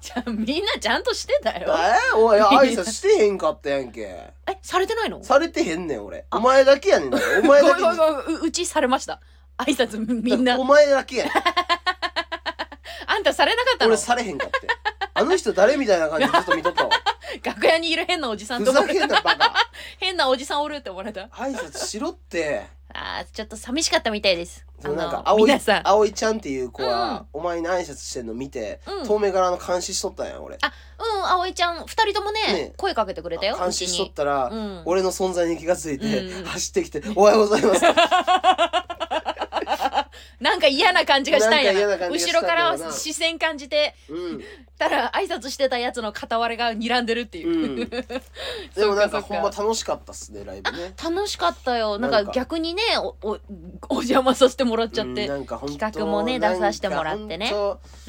[0.00, 1.74] じゃあみんなちゃんとしてたよ。
[1.76, 2.14] え？
[2.16, 4.02] おい挨拶してへんかったやんけ。
[4.02, 5.22] えされてないの？
[5.22, 6.24] されてへんねん俺。
[6.30, 7.14] お前だけやねん。
[7.14, 8.40] お前ごめんごめんだけにごめん。
[8.40, 9.20] ううちされました。
[9.58, 10.58] 挨拶みんな。
[10.58, 11.32] お前だけやねん。
[13.08, 13.90] あんたされなかったの？
[13.92, 14.68] 俺されへんかって
[15.16, 16.90] あの人誰みたいな感じでずっと見とったわ。
[17.42, 19.00] 楽屋にいる変なおじさんふと思われた。
[19.00, 19.54] ざけんなバカ。
[19.98, 21.22] 変なおじさんおるって思われた。
[21.26, 22.66] 挨拶しろって。
[22.92, 24.64] あーちょっと寂しかったみたいです。
[24.80, 25.88] そのなんか葵皆さん。
[25.88, 29.06] 葵ちゃんっていう子は、お前に挨拶してんの見て、うん。
[29.06, 30.56] 遠目からの監視しとったんや俺。
[30.62, 32.72] あうん葵ちゃん二人ともねね。
[32.76, 34.82] 声かけてくれたよ監視しとったら、うん。
[34.84, 36.44] 俺の存在に気がついて、うん。
[36.44, 37.82] 走ってきて「おはようございます」
[40.40, 41.72] なんか嫌な感じがしたんやな。
[41.72, 44.44] んか嫌な感じがした後ろかんだろうなら視線感じてうん
[44.78, 47.88] たら挨拶してたやつの片割れが睨んでるっていう、うん。
[48.74, 50.94] でもなんかほんま楽しかったっすねライブね。
[51.02, 51.98] 楽しかったよ。
[51.98, 52.32] なんか。
[52.32, 53.38] 逆にねおお
[53.88, 57.52] お邪魔させてもらっちゃっうんて、なんか企画もね出させてもらってね。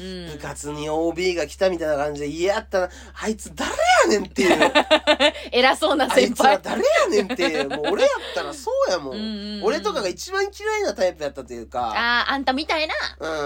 [0.00, 0.26] うん。
[0.32, 3.70] 部活に OB が来たみたいな感じで嫌やったなあいつ誰
[4.12, 4.72] やねんっていう。
[5.52, 7.68] 偉そうなあい先輩つは誰やねんっていう。
[7.68, 9.64] もう俺やったらそうやもん,、うんうんうん。
[9.64, 12.94] 俺とかが一番嫌いなタイプやったというか、あああんたみたいな、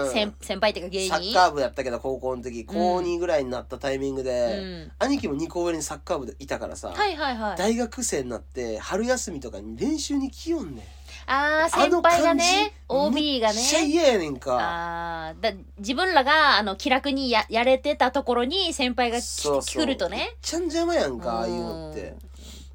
[0.03, 1.09] うん、先先輩っていうか芸人。
[1.09, 4.91] サッカー部やったけど高校の時高2ぐらいになったタイミングで、うん。
[4.99, 7.57] 兄貴も2個上にサッカー部でいたからさ、はいはいはい。
[7.57, 10.85] 大学生になって春休みとかに練習に来よんねん。
[11.25, 13.55] あああ先輩がの感じね OB がね。
[13.55, 14.57] めっちゃ嫌やねんか。
[14.59, 19.85] ああだ自分らがあの気楽にややれてたところに先輩がきそうそう。
[19.85, 20.17] 来るとね。
[20.17, 21.95] めっちゃ邪魔やんかああいうのっうん。
[21.95, 22.15] て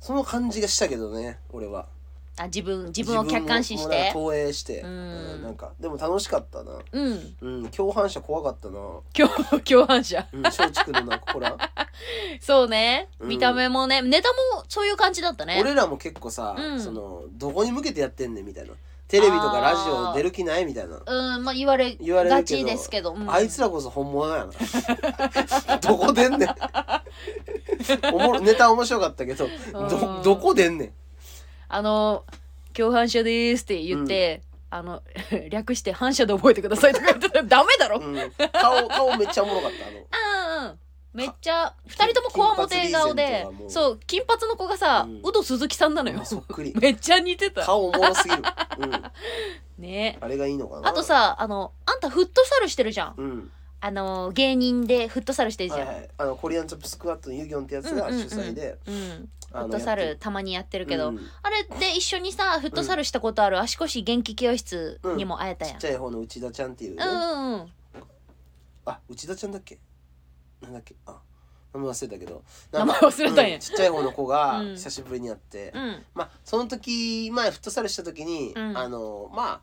[0.00, 1.86] その感じがしたけどね俺は
[2.38, 4.88] あ自分自分を客観視し自分もて投影して、うん。
[4.88, 4.92] う
[5.38, 6.72] んなんかでも楽しかったな。
[6.92, 7.36] うん。
[7.40, 8.78] うん共犯者怖かったな。
[9.12, 10.26] 共共犯者。
[10.32, 11.56] うん松竹のなんかほら。
[12.40, 13.08] そうね。
[13.18, 13.28] うん。
[13.28, 15.58] 見た目もね、ネタもそういう感じだったね。
[15.60, 16.80] 俺らも結構さ、うん。
[16.80, 18.74] そのどこに向けてやってんねんみたいな。
[19.08, 21.00] テレビとかラジオ出る気ないみたいな。
[21.04, 23.30] うんまあ言われ言われるけちですけど、うん。
[23.30, 24.52] あいつらこそ本物やな。
[25.80, 26.54] どこ出んねん。
[28.14, 29.88] おもろネタ面白かったけどうん。
[29.88, 30.92] どどこ出んねん
[31.68, 32.24] あの
[32.72, 35.02] 共犯者ですって言って、あの
[35.50, 37.38] 略して反射で覚えてくださいとか言ってた。
[37.40, 40.60] ら ダメだろ、うん、顔顔めっちゃおもろかったあの。
[40.60, 40.78] うんうん。
[41.14, 43.66] めっちゃ二人ともこわもて顔金髪リーゼでントがも。
[43.66, 45.20] うそう金髪の子がさ、うん。
[45.24, 46.24] ウド鈴木さんなのよ。
[46.24, 46.74] そっくり。
[46.78, 47.64] めっちゃ似てた。
[47.64, 48.42] 顔おもろすぎる、
[48.78, 49.02] うん、
[49.78, 50.18] ね。
[50.20, 50.88] あれがいいのかな。
[50.88, 53.14] あとさあのあんたフットサルしてるじゃん。
[53.16, 53.50] うん。
[53.80, 61.20] あの芸人でフットサルしてるじゃん、はいはい、あのコリアンチョップスクワットのユギョンってやつが主催で、うんフットサルたまにやってるけど、うん。
[61.42, 67.72] あれで一緒にさフットサルしたことある足腰元気教室にも会えたやん、ちっちゃい方の内田ちゃんっていうね、うんうんうん。
[68.86, 69.78] あ内田ちゃんだっけ？
[70.62, 70.94] なんだっけ？
[71.06, 71.18] あ
[71.74, 72.42] 名前忘れたけど。
[72.72, 73.56] 名前忘れたんや。
[73.56, 74.74] うちっちゃい方の子がうん。
[74.74, 76.02] 久しぶりに会って、うん。
[76.14, 78.76] まあその時前フットサルした時に、うん。
[78.76, 79.60] あのまあ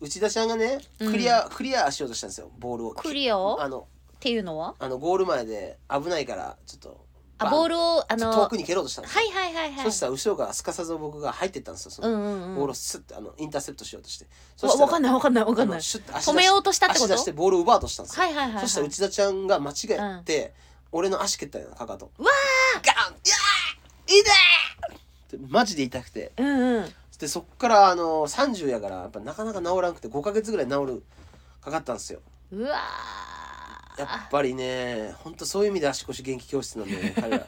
[0.00, 1.12] 内田ちゃんがねうん。
[1.12, 2.90] クリア、クリアしようとしたんですよボールを。
[2.92, 3.60] クリアを？
[3.60, 4.74] あのっていうのは？
[4.78, 7.06] あのゴール前で危ないからちょっと
[7.38, 9.84] あボールをあの遠くに蹴ろうとしたんですよ、はいはいはいはい。
[9.84, 12.54] そしたら後ろからすかさず僕が入ってったんですよその、うんうんうん。
[12.56, 14.26] ボールをスッてあのインターセプトしようとして。
[14.66, 17.14] わわかんないわかんないわかんあのないシュッて足出し止めようとしたってこと？
[17.14, 18.62] 足出してボールを奪おうとしたんですよ、はいはいはいはい。
[18.62, 20.54] そしたら内田ちゃんが間違えて、
[20.92, 22.10] 俺の足蹴ったよなかかと。
[22.18, 22.30] うわ
[22.84, 23.14] ガン！
[23.14, 24.10] いやー！
[24.10, 26.32] 痛いってマジで痛くて。
[26.36, 26.94] うんうん。
[27.18, 31.02] でそっからあの30やからやっぱなかなか治らんくて5ヶ月ぐらい治る
[31.60, 32.20] かかったんですよ。
[32.52, 32.78] うわ
[34.02, 37.44] やっぱりねほんとそういう意味で足腰元気教室なんだよね 彼ら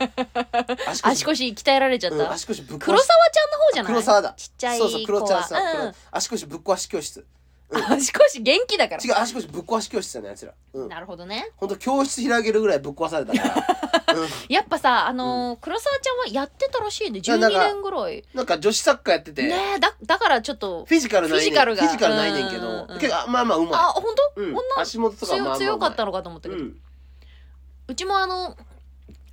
[0.88, 3.92] 足 足腰鍛えられちゃっうんた、足腰ぶっ壊し黒沢ちゃんの方じゃない？
[3.92, 4.34] 黒沢だ。
[4.36, 7.20] ちっちゃいそうそう黒ちゃんさ、子は黒足腰ぶっ壊し教室。
[7.20, 7.26] うん、
[7.72, 9.02] 足腰元気だから。
[9.02, 10.52] 違う足腰ぶっ壊し教室だねあいつら。
[10.74, 10.88] うん。
[10.88, 11.50] なるほどね。
[11.56, 17.20] ほんと教室開けるぐらいぶっ壊されたから、 うん、やっぱさあのー黒沢ちゃんはやってたらしいね。
[17.20, 21.40] 12やなんか年ぐらいなんか女子サッカーやってて、ねえだだからちょっとフィジカルないねん。
[21.40, 21.82] フィジカルが。
[21.82, 22.74] フィジカルないねんけど、うん。
[22.74, 23.72] うんうんけどあまあまあうまい。
[23.74, 24.04] あ本
[24.36, 24.54] 当、うん。
[24.54, 26.70] こんな足元とかまあまあ強強かったののかと思ったけど、う、う
[27.92, 28.56] んちもあの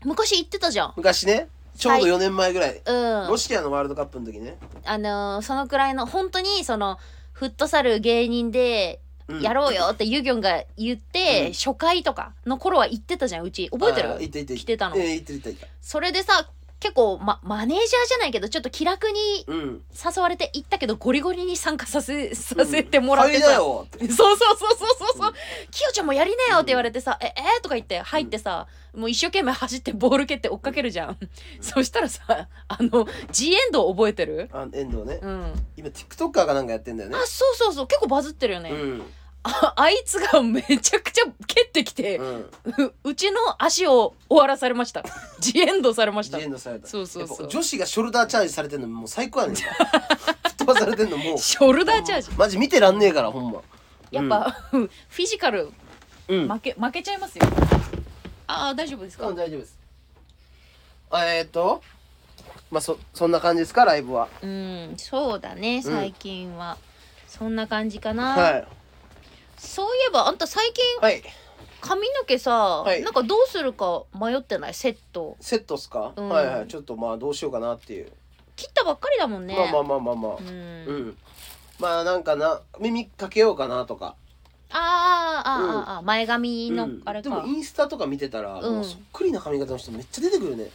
[0.04, 0.94] 昔行ってたじゃん。
[0.96, 1.50] 昔ね。
[1.78, 3.28] ちょうど4年前ぐらい、うん。
[3.30, 6.98] ロシアのワールドカップの時ね、あのーそのくらいの本当にその
[7.38, 9.42] フットサル芸人でうん。
[9.42, 11.54] やろうよってユギョンが言って、うん。
[11.54, 13.70] 初回とかの頃は行ってたじゃんうち。
[13.70, 14.16] 覚えてる？
[14.16, 14.96] あいたいたい来てたの。
[14.96, 15.68] ええいたいたいた。
[15.82, 19.82] それでさ結構、ま、マネージャーじゃないけどちょっと気楽にうん。
[19.94, 24.08] 誘われて行ったけどゴリゴリに参加させさせてもらって入りださ、よって。
[24.08, 25.34] そうそうそうそうそうそう
[25.72, 31.18] 「きよちゃんもやりなよ」って言われてさ「ええーとか言って入ってさ、もう一生懸命走ってボール蹴って追っかけるじゃん、
[31.62, 34.50] そしたらさあの G エンド覚えてる？
[34.54, 35.54] あ遠藤ね、うん。
[35.78, 37.18] 今 TikToker かなんかやってんだよね。
[37.18, 37.88] あそうそうそう。
[37.88, 39.04] 結構バズってるよね、うん
[39.48, 42.36] あ あいつがめちゃくちゃ蹴ってきて、うん。
[42.36, 45.04] ううちの足を終わらされました。
[45.40, 46.38] ジエンドされました。
[46.38, 46.88] ジエンドされた。
[46.88, 47.38] そうそうそう。
[47.40, 49.56] やっぱ女子がショルダーチャージされてんのもう最高やねん。
[49.56, 49.74] か吹
[50.34, 51.38] っ飛ばされてんのもう。
[51.38, 52.32] ショルダーチャージ。
[52.32, 53.62] マジ見てらんねえからほんま。
[54.12, 55.72] やっぱ、フィジカル
[56.30, 57.46] うん、負け負けちゃいますよ。
[58.48, 59.78] ああ大丈夫ですか、うん、大丈夫です。
[61.10, 61.82] あえー、っと
[62.70, 64.28] まあそそんな感じですかライブは。
[64.42, 66.78] うんそうだね最近は、
[67.28, 68.68] そんな感じかな、はい
[69.58, 71.22] そういえばあんた最近はい。
[71.80, 73.04] 髪の毛さ、はい。
[73.04, 74.74] なんかどうするか迷ってない？
[74.74, 75.38] セット。
[75.40, 76.30] セットっすか、うん。
[76.30, 76.68] はいはい。
[76.68, 78.12] ちょっとまあどうしようかなっていう、
[78.56, 79.56] 切ったばっかりだもんね。
[79.56, 80.36] まあまあまあまあまあ。
[80.40, 81.18] うん、うん、
[81.80, 84.16] まあなんかな耳かけようかなとか。
[84.72, 85.70] あーあー、うん。
[85.70, 86.02] あーあー。
[86.02, 87.02] 前髪のうん。
[87.06, 88.76] あれか、でもインスタとか見てたら、うん。
[88.78, 90.70] もうそっくりな髪型の人めっちゃ出てくるね。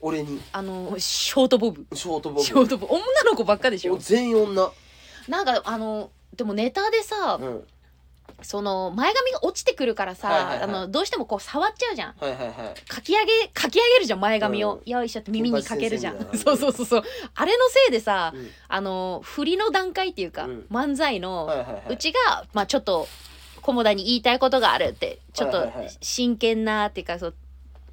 [0.00, 0.40] 俺に。
[0.52, 1.86] あのショートボブ。
[1.94, 2.42] ショートボブ。
[2.42, 2.94] ショートボブ。
[2.94, 3.98] 女の子ばっかでしょ。
[3.98, 4.72] 全員女。
[5.28, 7.64] なんかあのでもネタでさ、うん
[8.42, 10.62] その前髪が落ちてくるからさ、はいはいはい。
[10.62, 12.14] あのどうしてもこう触っちゃうじゃん。
[12.18, 12.88] はいはいはい。
[12.88, 14.90] かき上げかき上げるじゃん前髪を、うん。
[14.90, 16.18] よいしょって耳にかけるじゃん。
[16.36, 17.02] そうそうそうそう。
[17.34, 18.48] あれのせいでさ、うん。
[18.68, 20.66] あの振りの段階っていうか、うん。
[20.70, 21.82] 漫才の、はいはいはい。
[21.90, 23.08] うちが、まあ、ちょっと
[23.62, 25.98] 菰田に言いたいことがあるってちょっとはいはいはい。
[26.00, 27.34] 真剣なっていうかそう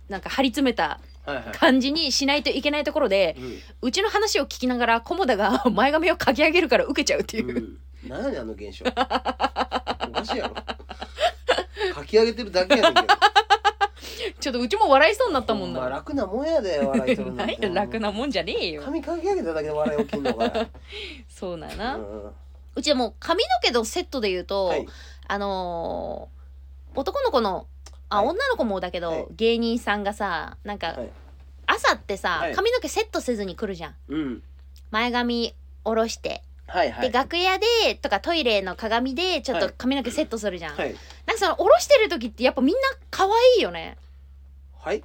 [0.10, 1.44] なんか張り詰めたはいはい。
[1.52, 3.58] 感じにしないといけないところで、うん。
[3.82, 8.86] うちの話を聞きながら菰田が 前髪をかき上げるから受けちゃうっていう、うん、何やねんあの現象？
[10.18, 10.56] おかしいやろ。
[11.96, 13.08] 書き上げてるだけやねんけど。
[14.40, 15.80] ちょっとうちも笑いそうになったもんな。
[15.80, 18.82] ほま楽なもんやで笑いとるな ん何てや楽なもんじゃねえよ。
[18.84, 20.68] 髪かき上げただけで笑い起きんのかよ、
[21.30, 21.96] そうだな。
[21.98, 22.00] う
[22.76, 24.88] うんちはもう髪の毛のセットで言うと、はい。
[25.28, 26.38] あのー
[27.00, 27.68] 男の子の
[28.10, 28.28] あ、はい。
[28.28, 29.26] 女の子もだけど、はい。
[29.36, 31.10] 芸人さんがさなんか、はい。
[31.68, 32.54] 朝ってさ、はい。
[32.56, 33.96] 髪の毛セットせずに来るじゃん。
[34.08, 34.44] うん。
[34.92, 35.54] 前髪
[35.84, 37.10] 下ろして、はいはい。
[37.10, 39.76] で楽屋でとかトイレの鏡でちょっとはい。
[39.78, 40.96] 髪の毛セットするじゃん、はい。
[41.26, 43.98] なんかその下ろしてる時ってやっぱみんな可愛いよね。
[44.80, 45.04] はい。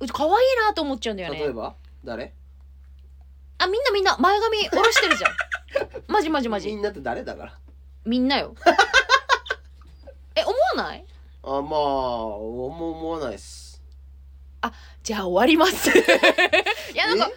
[0.00, 0.34] うち可愛い
[0.66, 1.38] なと思っちゃうんだよね。
[1.40, 1.74] 例えば？
[2.04, 2.32] 誰？
[3.58, 5.32] あみんなみんな前髪下ろしてるじゃん。
[6.08, 6.68] マジマジマジ。
[6.68, 7.58] みんなって誰だから？
[8.04, 8.54] みんなよ。
[10.34, 11.04] え思わない？
[11.44, 13.80] あまあ思思わないっす。
[15.02, 15.90] じゃあ終わります。
[15.98, 17.34] いやなんかえ？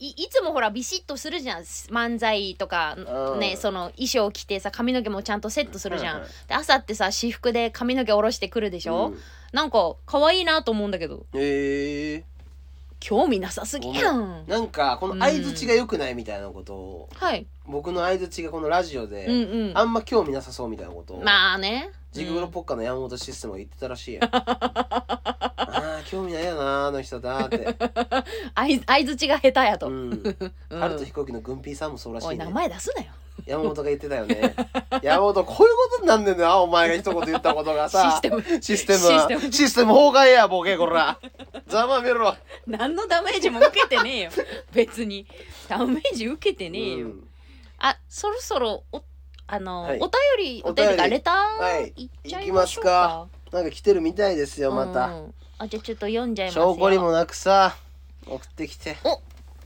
[0.00, 1.60] いいつもほらビシッとするじゃん。
[1.60, 3.38] 漫才とかうん。
[3.38, 9.18] ねその衣装着てさ髪の毛もちゃんとセットするじゃん、はいはいで朝ってさ私服で髪の毛下ろしてくるでしょ、うん。
[9.52, 11.26] なんか可愛いなと思うんだけど。
[11.34, 12.24] ええ
[12.98, 14.44] 興味なさすぎやん。
[14.46, 17.46] なんかこの相づちが良くないみたいなことをはい。
[17.66, 19.34] 僕の相づちがこのラジオで、うん
[19.70, 19.78] うん。
[19.78, 21.90] あんま興味なさそうみたいなことを、まあね。
[22.12, 24.30] ジグロポッカの山本システムが言ってたらしいやん
[26.00, 27.76] ああ興味ないよなあの人だって。
[28.54, 30.10] 相相づちが下手やと、う うん。
[30.10, 33.10] ん春と飛行機のグンピーさんもそうらしいねおい名前出すなよ
[33.46, 34.54] 山本が言ってたよね。
[35.02, 38.10] 山本こういうことになんねんなお前が一言言ったことがさ。
[38.10, 38.42] システム。
[38.60, 38.98] システム。
[38.98, 39.52] システム。
[39.52, 41.18] システム崩壊やボケこら。
[41.66, 42.34] ざまみろ。
[42.66, 44.30] 何のダメージも受けてねえよ。
[44.72, 45.26] 別に。
[45.68, 47.28] ダメージ受けてねえよ、うん。
[47.78, 49.02] あそろそろお
[49.46, 49.98] あの、はい。
[50.00, 51.92] お便りお便りがレタはい。
[51.92, 55.06] ーいっちゃいましょうか、なんか来てるみたいですよまた。
[55.06, 56.72] うんあじゃあちょっと読んじゃいますよ。
[56.72, 57.76] 証拠にもなくさ。
[58.26, 58.96] 送ってきて。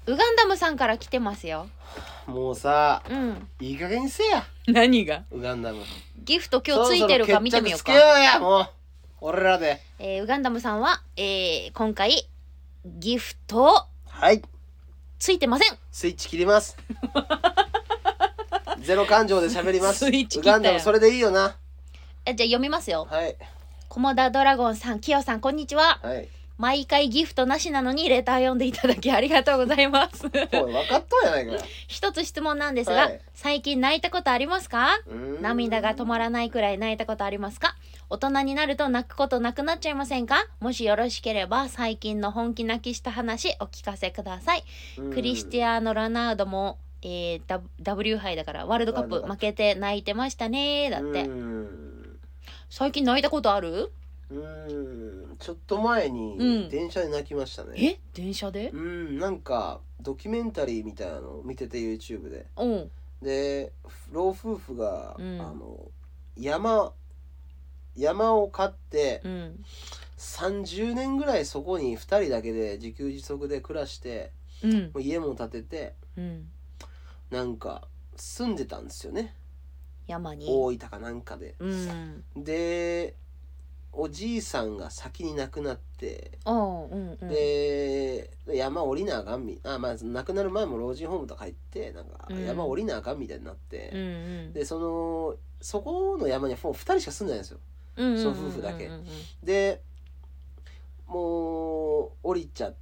[0.07, 1.69] ウガンダムさんから来てますよ。
[2.27, 3.49] もうさうん。
[3.61, 4.45] いい加減にせや。
[4.67, 5.23] 何が？
[5.31, 5.85] ウガンダム。
[6.25, 7.93] ギフト今日ついてるか見てみようか。
[7.93, 8.69] そろそろ決着つけようやもう。
[9.21, 9.81] 俺らで。
[10.01, 12.29] えーウガンダムさんは、えー今回
[12.85, 13.87] ギフト。
[14.09, 14.43] はい。
[15.21, 15.79] ついてません。
[15.93, 16.77] スイッチ切ります。
[18.83, 20.01] ゼロ感情で喋ります。
[20.01, 20.57] スイッチ切ったよ。
[20.57, 21.57] ウガンダムそれでいいよな。
[22.27, 23.07] えじゃあ読みますよ。
[23.09, 23.37] はい
[23.95, 26.01] コモダドラゴンさんキヨさんこんにちは。
[26.03, 26.29] はい。
[26.59, 30.27] 毎回ギフトなしなのにレター読んでいただきありがとうございます。
[30.27, 31.53] おい分かっとんやないか。
[31.53, 33.21] よ一つ質問なんですが、はい。
[33.35, 34.99] 最近泣いたことありますか？
[35.07, 35.43] うーん。
[35.43, 37.77] 涙が止まらないくらい泣いたことありますか？
[38.11, 40.45] 大人になると泣くことなくなっちゃいませんか？
[40.59, 44.65] もしよろしければ最近の本気泣きした話お聞かせください。
[44.99, 45.13] うん。
[45.13, 51.07] クリスティアーノ・ラナウドも、えー、ダ W 杯だからワールドカップワールドカッ負けて泣いてましたねだって。
[51.07, 51.94] うーん
[52.77, 53.93] 最近泣いたことある？
[54.31, 56.69] うーんちょっと前にうん。
[56.69, 57.75] 電車で泣きましたね。
[57.81, 58.01] え？
[58.13, 58.71] 電車で？
[58.71, 62.47] うんなんかドキュメンタリーみたいなのを見てて YouTube で。
[62.57, 62.91] うん。
[63.23, 63.71] で
[64.11, 65.41] 老夫婦が、うん。
[65.41, 65.79] あの
[66.37, 66.93] 山
[67.95, 69.65] 山を買ってうん。
[70.19, 74.33] 30年ぐらいそこに2人だけで自給自足で暮らして
[74.65, 74.73] うん。
[74.73, 76.49] もう家も建ててうん。
[77.31, 79.33] なんか住んでたんですよね
[80.07, 80.47] 山に。
[80.49, 81.55] 大分かなんかで。
[81.59, 82.25] うん。
[82.37, 83.15] で
[83.97, 86.39] おじいさんが先に亡くなって。
[86.45, 87.29] ああうんうん。
[87.29, 92.45] で山降りなあかんみあまあ亡くなる前も老人ホームとか行ってなんかうん。
[92.45, 94.03] 山降りなあかんみたいになって、うんう
[94.51, 94.53] ん。
[94.53, 97.59] でそのそこの山にはもう2人しか住んでないんですよ。
[97.97, 98.87] うんその夫婦だけ。
[98.87, 99.07] うんうんうん。
[99.45, 99.81] で
[101.07, 102.73] もう降りちゃ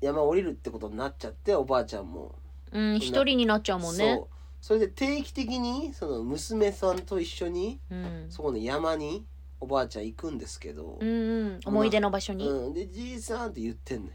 [0.00, 2.34] 山降りるってことになっちゃっておばあちゃんも。
[2.70, 4.14] うん一人になっちゃうもんね。
[4.14, 8.26] そうそれで定期的にその娘さんと一緒にうん。
[8.28, 9.24] そこの山に
[9.60, 11.60] おばあちゃん行くんですけどう、んうん。
[11.64, 12.48] 思い出の場所に？
[12.48, 14.10] うん、でじいさんって言ってんね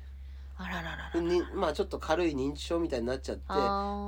[0.57, 1.11] あららら
[1.55, 3.37] まあちょっと軽い認知症みたいになっちゃっ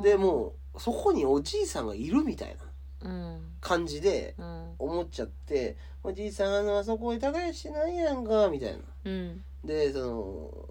[0.03, 2.55] てでもうそこにおじいさんがいるみたい
[3.01, 3.39] なうん。
[3.61, 4.75] 感じでうん。
[4.79, 8.79] 思っちゃって「おじいさんあのあそこに耕してないやんか」みたいな。
[9.05, 9.43] うん。
[9.63, 10.69] でその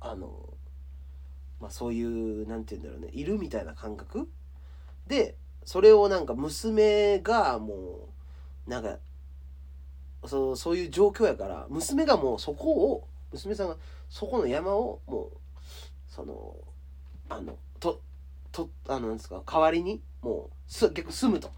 [0.00, 0.45] あの
[1.60, 4.28] まあそういうなんて言うんだろうねいるみたいな感覚？
[5.06, 8.08] でそれをなんか娘がも
[8.66, 8.98] うなんか
[10.26, 13.76] そうそういう状況やから娘がもうそこを娘さんが
[14.08, 15.36] そこの山をもう
[16.08, 16.54] その
[17.28, 18.00] あのと
[18.52, 21.50] とあのなんですか代わりにもうす結構住むと。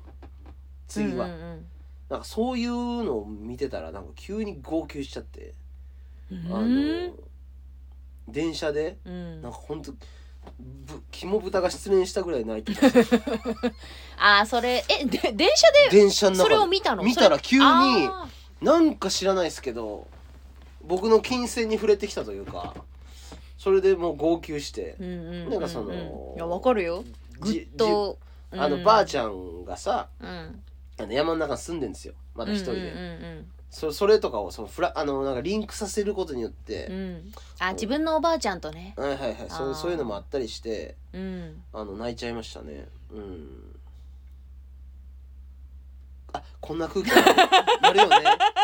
[0.88, 1.66] 次は、うんうん。
[2.08, 5.54] なんかそういうのを見てたらなんか急に号泣しちゃって、
[6.30, 6.38] うん。
[6.46, 7.14] あの
[8.28, 9.42] 電車でうん。
[9.42, 9.92] なんかほんと
[10.60, 12.86] ぶ肝豚が失恋したぐらい泣いてた。
[14.18, 17.02] あーそれえで電車で電車のそれを見たの？
[17.02, 18.28] 見たら急にあ
[18.60, 20.06] なんか知らないですけど
[20.82, 22.74] 僕の金銭に触れてきたというか
[23.58, 24.96] それでもう号泣して。
[24.98, 25.50] ー、うんうんうんうん。
[25.50, 27.04] なんかそのいやわかるよ。
[27.40, 28.18] ぐじっと
[28.52, 30.62] じあのばあちゃゃんがさん、うん、
[30.98, 32.14] あの山の中に住んでんですよ。
[32.34, 33.00] まだ一人で、うんう
[33.40, 37.32] んそそれとかをそのフラあのなんかリンクさせることによって、うん。
[37.58, 38.94] あ自分のおばあちゃんとね。
[38.96, 39.36] はいはいはい。
[39.48, 42.88] そうあーそういうのもあったりしてうんあの泣いちゃいましたね。
[43.12, 43.76] うん。
[46.32, 47.14] あこんな空気に
[47.82, 47.98] なる。
[47.98, 48.16] よね。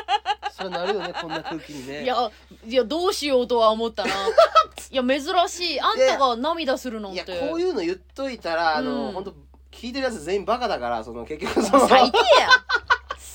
[0.57, 2.05] それなるよねこんな空気にね。
[2.05, 2.31] いや
[2.67, 4.11] いやどうしようとは思ったな。
[4.91, 5.81] いや珍しい。
[5.81, 9.13] あんたが涙するなんいてやこういうの言っといたらあの、うん。
[9.13, 9.35] 本当
[9.71, 11.89] 聞いてるやつ全員バカだからその結局その。
[11.89, 12.51] 最低やん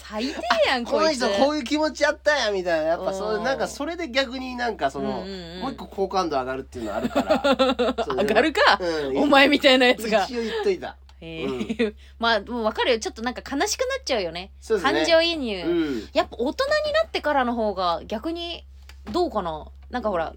[0.10, 0.34] 最低
[0.68, 1.18] やんこのこいつ。
[1.18, 2.88] 人こういう気持ちやったんやみたいな。
[2.88, 3.44] やっぱそううん。
[3.44, 5.28] なんかそれで逆になんかその、うん。
[5.28, 7.42] うんうんもう一個好感度上がるっていうのあるから。
[8.04, 9.18] そう上がるか、うん。
[9.18, 10.24] お前みたいなやつが。
[10.24, 10.96] 一応言っといた。
[11.22, 11.46] え。
[11.46, 13.00] ー まあもう分かるよ。
[13.00, 14.52] ちょっとなんか悲しくなっちゃうよね。
[14.62, 15.00] そうですね。
[15.00, 16.10] 感情移入、うん。
[16.14, 18.66] やっぱ大人になってからの方が逆に
[19.12, 20.34] どうかななんかほら、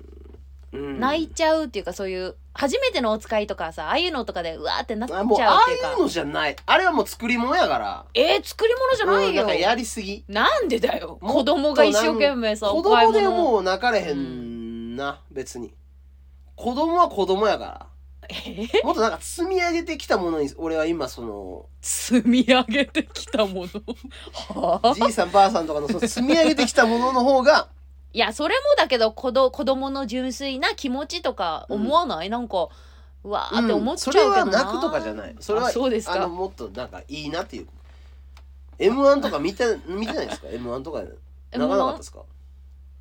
[0.73, 5.51] うん泣いちゃうっていうかそういう初めてのお使いとかさああいうのとかでうわーってなっちゃうっていうか。
[5.51, 6.57] ああいうのじゃない。
[6.67, 8.05] あれはもう作り物やから。
[8.15, 10.25] えー、作り物じゃないよ、うんなんかやりすぎ。
[10.29, 11.19] なんでだよ。
[11.21, 15.73] 子供が一生懸命さ子お買い供で物もう泣かれへんな、別に。
[16.55, 17.87] 子供は子供やか
[18.29, 18.79] えー？
[18.81, 23.67] らもっとなんか積み上げてきたものに俺は今その積み上げてきたも
[24.55, 24.63] の？
[24.63, 24.95] はあ？
[24.95, 27.69] じいさんばあさんとかのその積み上げてきたものの方が
[28.15, 32.69] いやそれもだけど子ど子供の純粋な気持ちとか思わない、なんか
[33.25, 35.37] うわーって思っちゃうけどな、それは泣くとかじゃない。
[35.41, 36.29] それはあそうですか。
[36.29, 37.69] もっとなんかいいなっていう。
[38.79, 41.13] m 1とか見て見てないですか？m 1とか泣
[41.53, 41.89] かなか？
[41.91, 42.23] ったですか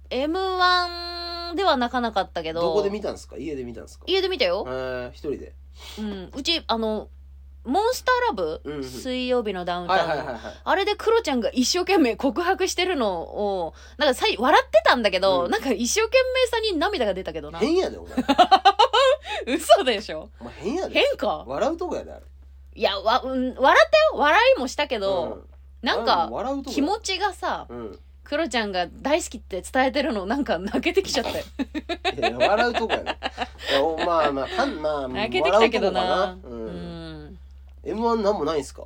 [0.10, 2.62] m 1では泣かなかったけど。
[2.62, 3.38] どこで見たんですか？
[3.38, 4.06] 家で見たんですか？
[4.08, 4.64] 家で見たよ。
[4.68, 5.54] え、ー、一人で。
[6.00, 7.08] うん、うちあの
[7.64, 8.84] モンスターラブ、うんうん。
[8.84, 10.42] 水曜日のダウンタウン、はいはいはいはい。
[10.64, 15.52] あれでクロちゃんが一生懸命告白してるのをなんかさい笑ってたんだけど、うん。
[15.52, 17.60] なんか一生懸命さに涙が出たけどな。
[17.60, 18.14] 変やでお前。
[19.56, 20.30] 嘘でしょ？
[20.40, 20.94] お前変やで。
[20.94, 21.44] 変か？
[21.48, 22.14] 笑うとこやで
[22.74, 24.22] いやわ、うん、笑ったよ。
[24.22, 25.44] 笑いもしたけど、
[25.82, 26.76] なんか笑うとこや。
[26.76, 28.00] 気持ちがさうん。
[28.24, 31.44] クロちゃんが大好きって伝えてるのなんか泣けてきちゃったよ。
[32.40, 33.18] 笑うとこやね
[34.06, 36.38] まあまあかんまあ泣けてきたけどな。
[36.42, 36.61] うん
[37.84, 38.84] ん m 1なんもないんすか？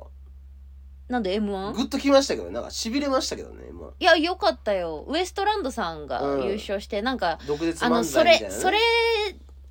[1.08, 5.04] なんで m 1グッときましたけどなんかしびれましたけどね m 1いやよかったよ。
[5.08, 6.44] ウエストランドさんがうん。
[6.46, 8.78] 優勝して、なんか毒舌あの漫それ才みたいな、ね、それ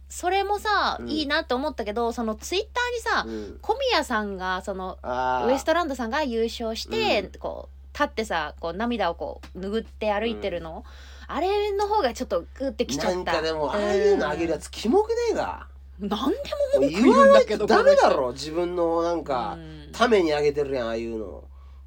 [0.07, 1.09] それもさ、うん。
[1.09, 5.47] いいなって思ったけどそのツイッターにさ、うん、小宮さんがそのあー。
[5.47, 7.39] ウエストランドさんが優勝して、うん。
[7.39, 10.84] こう立ってさこう涙をこう拭って歩いてるの、
[11.28, 13.15] あれの方がちょっとグってきちゃった。
[13.15, 15.67] なんかでもああいうのあげるやつキモくねえが
[16.01, 16.37] うんなんで
[16.79, 19.91] も文句言うんだけどダメだころ自分のなんかうん。
[19.91, 21.43] ためにあげてるやんああいうの。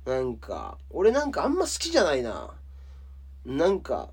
[0.06, 2.54] なんか俺なんかあんま好きじゃないな。
[3.44, 4.10] なんか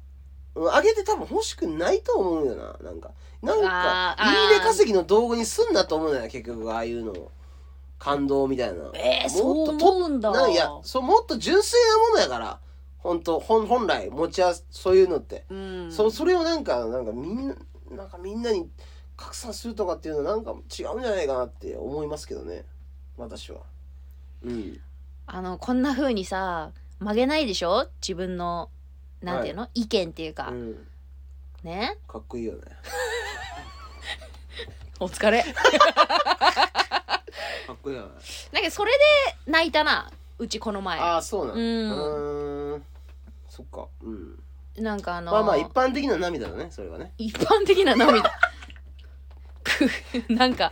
[0.55, 2.77] うんあげて多分欲しくないと思うよな。
[2.83, 3.67] なんかなんか
[4.11, 4.53] あー。
[4.53, 7.31] いいね稼ぎの道具にすんなと思うのよ結局ああいうの。
[7.97, 8.91] 感動みたいな。
[8.93, 10.31] えー、そうと思うんだ。
[10.31, 12.59] なんいやそうもっと純粋なものやから。
[13.05, 17.55] 本当本本来持ち合わせそういうのって、うん、そそれをなんかなんかみんな
[17.91, 18.67] なんかみんなに
[19.18, 22.63] 拡散するとかっていうのはなんか違うんじゃないかなって思いますけどね。
[23.18, 23.59] 私は。
[24.43, 24.80] うん。
[25.28, 27.88] あのこんな風にさ曲げないでしょ？
[28.01, 28.70] 自分の
[29.22, 30.88] なんていうの、意見っていうか、うん。
[31.63, 31.97] ね？
[32.07, 32.59] かっこいいよね。
[34.99, 35.43] お疲れ。
[35.43, 35.49] か
[37.74, 38.09] っこいいよね。
[38.51, 38.91] なんかそれ
[39.45, 40.99] で泣いたなうちこの前。
[40.99, 42.84] ああそうなんうん。
[43.49, 43.88] そっか。
[44.01, 44.39] うん。
[44.78, 47.13] なんかあのまあまあ一般的な涙だねそれはね。
[47.18, 48.22] 一般的な涙。
[48.22, 48.30] く
[50.30, 50.71] なんか。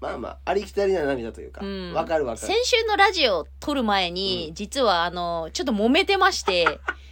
[0.00, 1.92] まあまあありきたりな涙というかうん。
[1.92, 2.46] わかるわかる。
[2.46, 4.54] 先週のラジオ撮る前に、うん。
[4.54, 6.64] 実はあのちょっと揉めてまして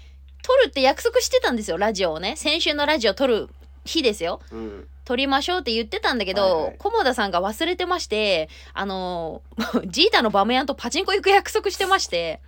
[0.43, 2.35] 撮るって約束してたんですよラジオをね。
[2.37, 3.49] 先週のラジオ撮る
[3.85, 4.41] 日ですよ。
[4.51, 4.89] うん。
[5.05, 6.77] 撮りましょうって言ってたんだけど、はいはい。
[6.79, 9.43] 菰田さんが忘れてましてあの
[9.87, 12.41] ジータのバメヤンとパチンコ行く約束してまして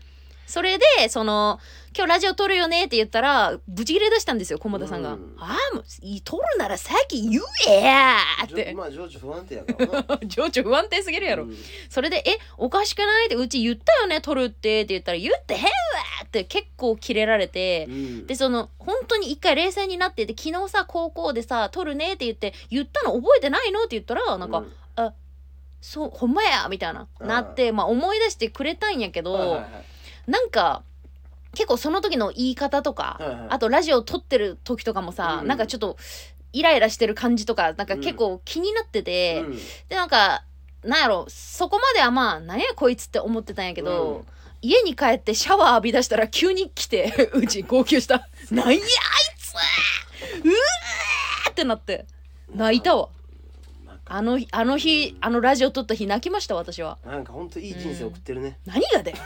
[0.47, 1.59] それでその
[1.95, 5.37] 今日ラジオ撮るよねって言ったらブチ切れ出したんですよ菰田さんが「うん。
[5.39, 8.73] ああもうい撮るならさっき言えや!」って。
[8.75, 9.87] まあ情緒不安定やから
[10.17, 10.19] な。
[10.27, 11.57] 情緒不安定すぎるやろ、うん。
[11.91, 15.69] それで「えおかしくない?」って「うち言ったよね撮るって」って言ったら「言ってへんわ!」
[16.25, 18.27] って結構キレられて、うん。
[18.27, 23.81] でその本当に一回冷静になってて昨日さ高校でさ撮るねって言って言ったの覚えてないの？
[23.81, 25.13] って言ったらなんか、うん。
[25.81, 27.09] そうほんまやみたいな。
[27.21, 30.31] うんなって、まあ、思い出してくれたんやけど、はいはいはい。
[30.31, 30.85] なんか
[31.55, 33.47] 結構その時の言い方とか、はいはい。
[33.51, 35.97] あとラジオ撮ってる時とかもさ、うんなんかちょっと
[36.53, 39.57] イライラしてる感じとかなんか結構気になってて、うん。
[39.89, 40.45] でなんか
[40.83, 44.27] なんやろそこまではまあなんやこいつって思ってたんやけど、うん。
[44.63, 52.07] 家に帰ってシャワー浴び出したら急に来て うち号泣した「なんやあいつうわー!」ってなって。
[52.55, 53.09] 泣いたわ。
[54.05, 56.99] あの日あの日あのラジオ撮った日泣きました私は。
[57.07, 59.17] なんかほんといい人生送ってるね、何がだよ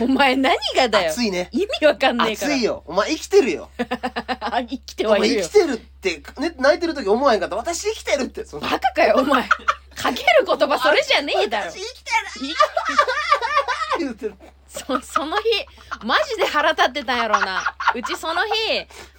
[0.00, 1.10] お前何がだよ。
[1.10, 1.48] 熱いね。
[1.52, 2.52] 意味わかんねえから。
[2.52, 2.82] 熱いよ。
[2.86, 3.70] お前生きてるよ。
[4.40, 5.42] あ 生きてはいるよ。
[5.42, 7.56] 生きてるって、ね、泣いてる時思わへんかった。
[7.56, 8.44] 私生きてるって。
[8.44, 9.48] そのバカかよお前。
[9.96, 11.70] かける言葉それじゃねえだろ。
[11.70, 12.10] 私生きて
[12.44, 12.54] いる
[13.98, 14.34] 言ってる
[14.76, 15.44] そ その日
[16.04, 17.62] マジで腹立ってたんやろうな。
[17.94, 18.52] うちその日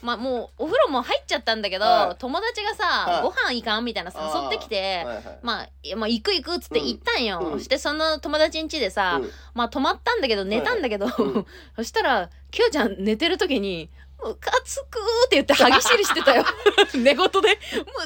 [0.02, 2.16] まあもうお風呂も入っちゃったんだけど、はい。
[2.20, 3.22] 友達がさ、はい。
[3.24, 5.40] ご飯行かんみたいな誘ってきて、はいはい。
[5.42, 7.54] まあ、まあ行く行くっつって行ったんよ、うん。
[7.54, 9.32] うんしてその友達ん家でさ、うん。
[9.54, 11.46] まあ泊まったんだけど寝たんだけど、うん。
[11.76, 13.90] そしたらきよちゃん寝てる時に
[14.24, 16.44] 「ムカつく」って言って歯ぎしりしてたよ。
[16.96, 17.32] 寝言で「ム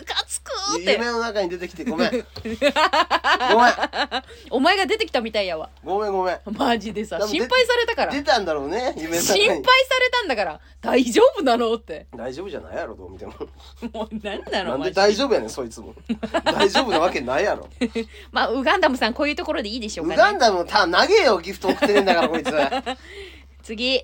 [0.05, 0.51] カつく」
[0.81, 0.93] って。
[0.93, 2.11] 夢の中に出てきてごめん。
[2.41, 3.73] ごめん。
[4.49, 5.69] お前が出てきたみたいやわ。
[5.83, 6.39] ごめんごめん。
[6.51, 8.11] マジでさで心配されたから。
[8.11, 9.41] 出たんだろうね夢の中に。
[9.41, 10.59] 心配されたんだから。
[10.81, 12.07] 大丈夫なのって。
[12.15, 13.33] 大丈夫じゃないやろどう見ても。
[13.93, 15.93] もう何なのなんでマジ大丈夫やねんそいつも。
[16.43, 17.67] 大丈夫なわけないやろ。
[18.31, 20.21] まあウガンダムさんこういうところでいいでしょうウかね。
[20.21, 22.51] ガンダムた投げよギフト送ってねえんだからこいつ
[23.61, 24.03] は次い。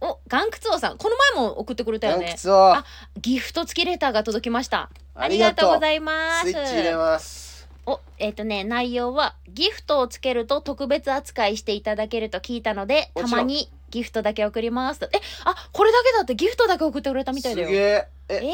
[0.00, 0.98] おガンクツオさん。
[0.98, 2.26] この前も送ってくれたよね。
[2.26, 2.84] ヤンキツをあ
[3.20, 4.90] ギフト付きレターが届きました。
[5.14, 6.50] あありがとうございます。
[6.50, 7.68] スイッチ入れます。
[7.84, 15.00] おえっ、とね内容はギフトをつけると特別扱いしていただけると聞いたのでたまにギフトだけ送ります。
[15.00, 17.68] とえあこれだけだってギフトだけ送ってくれたみたいだよ。
[17.68, 18.36] すげええ。
[18.36, 18.52] えー、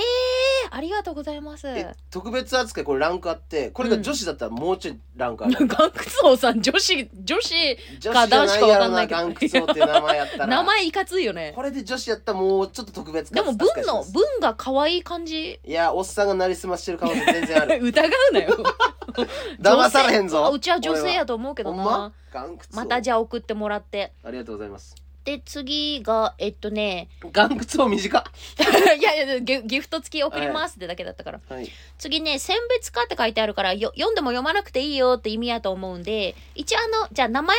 [0.71, 1.69] ありがとうございます。
[1.69, 10.47] え特別扱いこれランクあってこれが女子だったらもうちょいランクある、ガンクツオさん女子女子女子じゃないやろなガンクツオって名前やったら。
[10.47, 11.53] 名前いかついよね。
[11.55, 14.13] これで女子やったらもうちょっと特別でも文の扱いします。
[14.13, 15.61] 文が可愛い感じ。
[15.65, 17.79] いやおっさんがなりすましてる可能性全然ある。
[17.81, 18.57] 疑うなよ
[19.61, 20.45] 騙されへんぞ。
[20.45, 21.83] あうちは女性やと思うけどな。
[21.83, 22.13] ほんま？
[22.33, 24.13] ガンクツオまたじゃあ送ってもらって。
[24.25, 24.95] ありがとうございます
[25.25, 28.23] で次がえっとねガンクツオ短っ。
[28.99, 31.71] いやいやギギフト付き送りますってだけだったから、はい。
[31.99, 37.57] 次ね選別化って書いてあるからよ読んでも読まなくていいよって意味やと思うんで一応あのじゃあ名前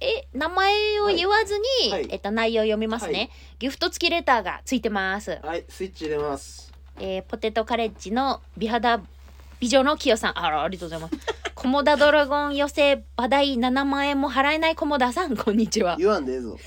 [0.00, 2.02] え名前を言わずに、はい。
[2.02, 2.08] はい。
[2.10, 3.30] えっと、内容読みますね、はい。
[3.60, 6.72] ギフト付きレターがついてます、はいスイッチ入れます。
[6.98, 9.00] えーポテトカレッジの美肌
[9.60, 10.38] 美女のきよさん。
[10.38, 11.43] あらありがとうございます。
[11.43, 15.96] コモダドラゴン寄せ場代7万円も払えないコモダさんこんにちは。
[15.98, 16.58] 言わんでええぞ。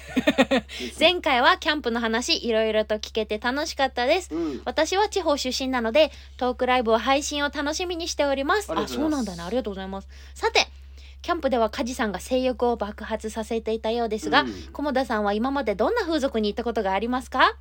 [0.99, 4.33] 前回はキャンプの話いろいろと聞けて楽しかったです。
[4.33, 4.61] うん。
[4.65, 8.71] 私は地方出身なのでトークライブは配信を楽しみにしております。
[8.71, 9.27] ありあそうがとうございます。
[9.27, 10.07] なんだねありがとうございます。
[10.33, 10.67] さて
[11.21, 14.51] キャンプでは梶さんが性欲を爆発させていたようですが、うん。
[14.73, 17.55] 菰田さんは今までどんな風俗に行ったことがありますか？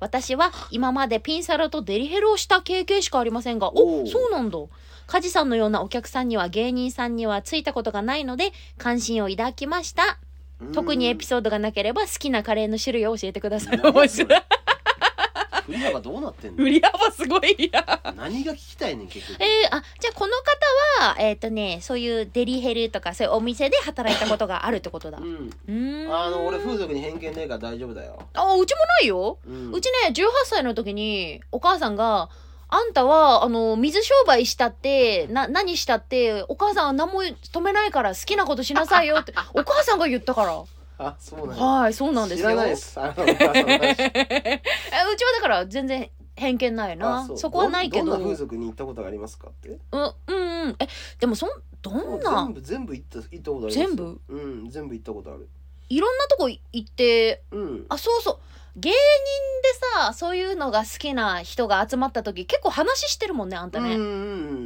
[0.00, 4.06] 私は今までピンサロとデリヘルをした経験しかありませんがおおう。
[4.06, 4.58] そうなんだ
[5.08, 10.18] 梶さんのようなお客さんには芸人さんにはついたことがないので関心を抱きました。
[10.72, 13.78] 特にエピソードがなければ好きなカレーの種類を教えてください。
[13.78, 14.40] 何面白い
[15.66, 16.64] 振り幅どうなってんの？
[16.64, 18.00] 振り幅すごいや。
[18.16, 19.42] 何が聞きたいねん結局。
[19.42, 20.32] えー、あじゃあこの
[21.00, 25.18] 方はえっ、とねそういうデリヘルとかそういうお店で働いたことがあるってことだ。
[25.18, 25.50] うん。
[26.10, 28.18] あの俺風俗に偏見ねえから大丈夫だよ。
[28.34, 32.28] あうちもないよ、ううんちね18歳の時にお母さんが
[32.70, 40.62] あんたはあの水商売したってな何したってお母さんは何も止めないから好きなことしなさいよって お母さんが言ったから。
[41.00, 41.64] あそうなんや。
[41.64, 42.50] はいそうなんですよ。
[42.50, 42.98] 知らないです。
[43.00, 44.02] あのお母さんの話。
[44.02, 47.28] えうちはだから全然偏見ないな。
[47.36, 48.06] そこはないけど。
[48.06, 49.78] どんな風俗に行ったことがありますかって？
[49.92, 50.76] うんうんうん。
[50.80, 50.88] え
[51.20, 51.50] でもそん
[51.82, 52.44] どんな？
[52.46, 54.20] 全部全部行った行ったことあります全部？
[54.28, 55.48] うん全部行ったことある
[55.88, 57.86] いろんなとこ行ってうん。
[57.88, 58.38] あそうそう。
[58.76, 58.98] 芸人で
[60.04, 64.10] さそういうのが好きな人が集まった時結構話してるもんねあんたね、うんうんう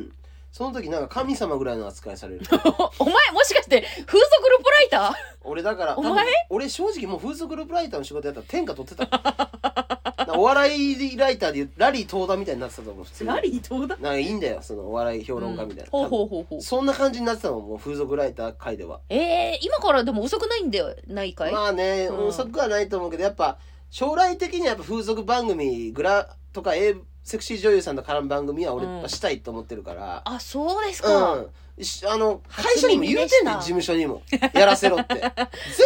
[0.01, 0.13] ん。
[0.53, 2.41] その時なんか神様ぐらいの扱いされる。
[2.99, 5.13] お前もしかして風俗ルポライター？
[5.45, 6.27] 俺だからお前？
[6.51, 9.07] 俺正直もう風俗ループライターの仕事やったら天下取ってた
[10.39, 13.31] お笑いライターでラリー東田みたいになってたと思う普通に。
[13.31, 16.59] ーどうだなんかいいんだよそのお笑い評論家みたいな、ほうほ多うほうほう。
[16.59, 19.01] 分そんな感じになってたのもう風俗ライター界では。
[19.09, 22.27] えー、今からでも遅くないんだよないかい、まあね、うん。
[22.29, 23.59] 遅くはないと思うけどやっぱ
[23.91, 31.47] 将来的にはやっぱ風俗番組グラとか A セクシー女優さんと絡む番組は俺うんやっぱしたいと思ってるから、あそうですうか、ん。
[31.85, 34.23] しあの会社にも言うてんねん事務所にも。
[34.53, 35.15] やらせろって。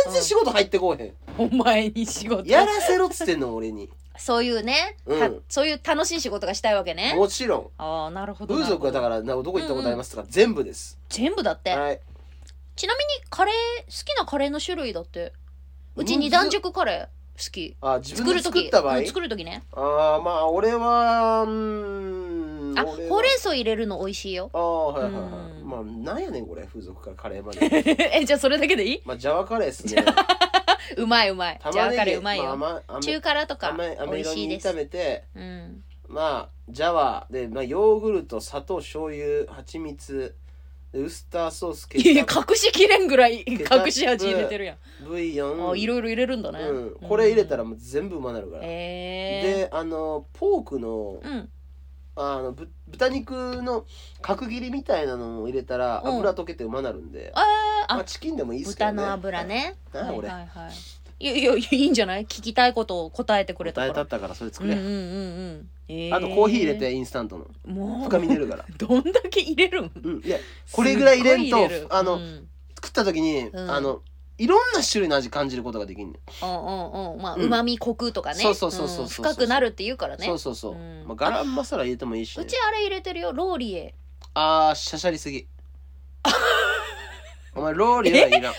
[0.05, 2.49] 全然仕事入ってこうへん、お前に仕事。
[2.49, 5.19] やらせろっつってんの俺にそういうね、うん。
[5.19, 7.15] たそういう楽しい仕事がしたいわけね。
[7.17, 7.71] もちろん。
[7.79, 12.01] ああなるほど風俗はだかららなどこ行ったことありますとか全部です、全部だって、はい。
[12.75, 15.33] ちなみにカレー好きなカレーの種類だって？
[15.97, 17.77] うち二段熟カレー好き。
[17.81, 18.99] あ自分で作る時作った場合？
[18.99, 19.63] うん作る時ね。
[19.73, 22.46] ああまあ俺はうーん
[22.81, 24.51] あほうれん草入れるの美味しいよ。
[24.53, 25.23] ああはいはいはい。
[25.63, 25.69] うん。
[25.69, 26.63] まあなんやねんこれ。
[26.67, 27.61] 風俗からカレーまで
[28.19, 29.03] えじゃあそれだけでいい？
[29.05, 30.05] まあジャワカレーっすね。
[30.97, 31.61] うまいうまい。
[31.73, 34.69] じゃあ玉ねぎカレーうまいよ、まあまあ中辛とか飴飴美味しいです。
[34.69, 35.83] 炒めてうん。
[36.09, 40.35] まあジャワで、まあ、ヨーグルト砂糖醤油蜂蜜
[40.93, 42.53] でウスターソースケいやチャップ。
[42.53, 45.71] 隠しきれんぐらいケチャップ隠し味入れてるやん、ブイヨン。
[45.73, 48.67] あいろいろ入れるんだね、うん、これ入れたらもう全部うまなるから、へ
[49.45, 51.49] えであのポークのうん
[52.17, 53.85] あのぶ豚肉の
[54.23, 56.17] 角切りみたいなのを入れたらうん。
[56.17, 58.97] 油溶けてうまなるんで、あーあまあ、チキンでもいいっすけどね。
[58.97, 59.75] 豚の油ね。
[59.93, 60.29] なんや俺。
[60.29, 60.73] はいはいはい。
[61.19, 62.23] いやいやいいんじゃない？
[62.25, 63.93] 聞きたいことを答えてくれたから。
[63.95, 66.15] 答えたったからそれ作れ、うんうんうんうん、えー。
[66.15, 67.47] あとコーヒー入れてインスタントの。
[67.67, 68.05] もう。
[68.05, 68.65] 深み出るから。
[68.77, 69.91] どんだけ入れるん？
[70.03, 70.23] うん。
[70.25, 70.39] いや
[70.73, 71.87] これぐらい入れんとすっごい入れる。
[71.91, 72.49] あのうん。
[72.77, 73.71] 食った時に、うん。
[73.71, 74.03] あの
[74.39, 77.23] いろんな種類の味感じることができんねんうんうんうん。
[77.23, 78.37] まあうまみコクとかね。
[78.37, 79.07] そうそうそうそうそうう。
[79.07, 79.09] ん。
[79.09, 80.27] 深くなるって言うからね。
[80.27, 81.05] そうそうそう、うん。
[81.07, 83.33] まあ、ガラムマサラ入れてもいいし、ね、うちあれ入れてるよ。
[83.33, 83.95] ローリエ。
[84.35, 85.47] あーしゃしゃりすぎ。
[87.55, 88.43] お前ローリエはいらん。
[88.43, 88.55] あんなに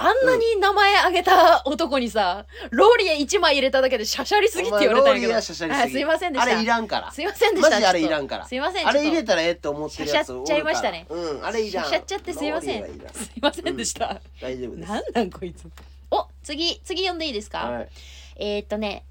[0.00, 5.20] あんなに名前あげた男にさ、ローリエ1枚入れただけでシャシャりすぎって言われたんやけど。
[5.20, 6.52] お前ローリエはシャシャりすぎあすいませんでした。
[6.52, 7.12] あれいらんから。
[7.12, 7.70] すいませんでした。
[7.70, 8.46] マジあれいらんから。
[8.46, 10.54] すいませんあれ入れたたらええって思ってるやつおるから。
[10.54, 11.06] しゃしゃっちゃいましたね。
[11.08, 11.84] うんあれいらん。
[11.84, 12.84] しゃしゃっちゃってすいません。
[12.84, 12.90] す
[13.36, 14.88] いませんでした、大丈夫です。
[14.88, 15.64] なんなんこいつ。
[16.10, 17.88] お次次読んでいいですか、はい。
[18.36, 19.04] えー、っとね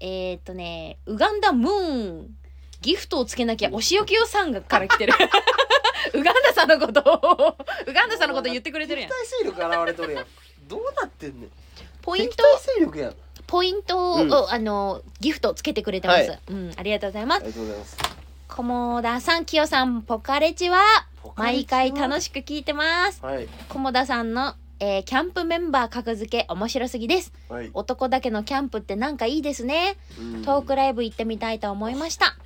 [0.00, 2.36] えー、っとねウガンダムーン。
[2.82, 5.14] ギフトをつけなきゃお仕置きよさんがから来てる
[6.14, 9.10] ウガンダさんのことをウガンダさんのこと言ってくれてるやん。
[9.10, 10.26] 敵対勢力現れとるやん。
[10.68, 11.50] どうなってんねん。
[12.02, 13.14] ポイント敵対勢力やん。
[13.46, 14.32] ポイントを、うん。
[14.32, 16.40] あのギフトつけてくれてます、はい。
[16.48, 17.42] うんありがとうございます。
[17.42, 17.96] ありがとうございます。
[18.48, 20.78] 菰田さんきよさんポカレチは
[21.36, 23.24] 毎回楽しく聞いてます。
[23.24, 23.48] はい。
[23.68, 27.32] 菰田さんの、えーキャンプメンバー格付け面白すぎです。
[27.48, 29.96] はい、男だけのキャンプってなんかいいですね。
[30.18, 30.42] うん。
[30.44, 32.36] トークライブ行ってみたいと思いました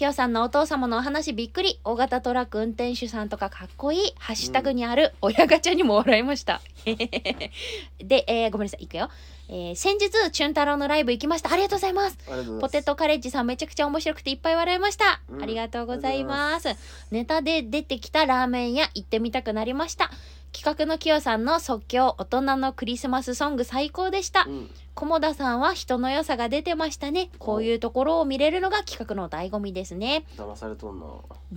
[0.00, 1.78] きよさんのお父様のお話びっくり。
[1.84, 4.12] 大型トラック運転手さんとかかっこいい。
[4.18, 6.62] ハッシュタグにある親ガチャにも笑いました。
[7.98, 9.08] で、えーごめんなさいいくよ、
[9.48, 11.52] えー先日チュン太郎のライブ行きました。
[11.52, 12.18] ありがとうございます。
[12.60, 15.42] ポテトカレッジさんめちゃくちゃ面白くていっぱい笑いました、うん。
[15.42, 16.68] ありがとうございます。
[17.10, 20.10] ネタで出てきたラーメン屋行ってみたくなりました。
[20.52, 24.44] 企画のきよさんの即興大人のクリスマスソング最高でした。
[24.48, 24.70] うん。
[24.96, 27.30] 菰田さんは人の良さが出てましたね。
[27.38, 30.24] こういうところを見れるのが企画の醍醐味ですね。
[30.36, 31.06] 騙されとんな。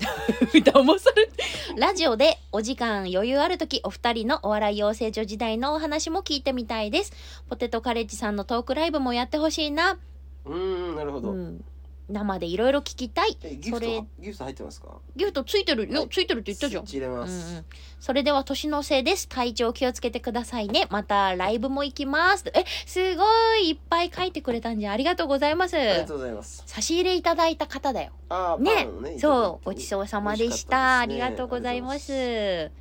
[0.54, 1.30] 騙され
[1.76, 7.14] ラジオでお時間余裕ある時お二人のお笑い養成所時代のお話も聞いてみたいです。
[7.48, 9.98] ポテトカレッジさんのトークライブもやってほしいな。
[10.46, 11.64] うーんなるほど、うん、
[12.10, 13.38] 生でいろいろ聞きたい。
[13.44, 14.00] えギフそれ。
[14.00, 14.90] トギフト入ってますか？
[15.16, 15.88] ギフトついてる？
[15.88, 16.84] よ、はいついてるって言ったじゃん。
[16.84, 17.66] 入れます、ん、
[18.00, 19.30] それでは年のせいです。
[19.30, 20.88] 体調気をつけてくださいね。
[20.90, 22.44] またライブも行きます。
[22.54, 23.24] えすご
[23.56, 25.78] いいっぱい書いてくれたんじゃありがとうございます。
[25.78, 26.64] ありがとうございます。
[26.66, 28.12] 差し入れいただいた方だよ。
[28.60, 29.20] ねね。
[29.20, 31.00] そうごちそうさまでした。
[31.00, 32.72] ありがとうございます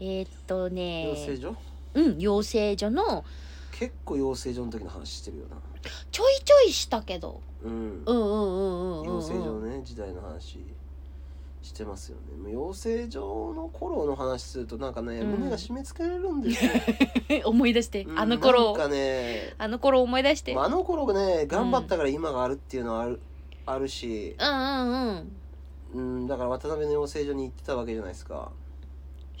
[0.00, 1.08] えーっとね。
[1.08, 1.56] 養成所？
[1.94, 3.24] うん養成所の。
[3.72, 5.56] 結構養成所の時の話してるよな。
[6.10, 7.40] ちょいちょいしたけど。
[7.62, 7.70] うん。
[7.70, 10.58] うんうんうんうんうん養成所うんね時代の話
[11.62, 12.36] してますよね。
[12.42, 15.28] もう養成所の頃の話するとなんかね、うん。
[15.32, 16.70] 胸が締め付けられるんですよ、
[17.44, 18.04] 思い出して。
[18.04, 18.76] うんあの頃。
[18.78, 19.54] なね。
[19.58, 20.54] あの頃思い出して。
[20.54, 23.20] まああの頃ね頑張ったから今があるっていうのはある,、
[23.66, 25.32] あるし、うんうんうん。
[25.92, 28.52] うん、だから渡辺の養成所に行ってたわけじゃないですか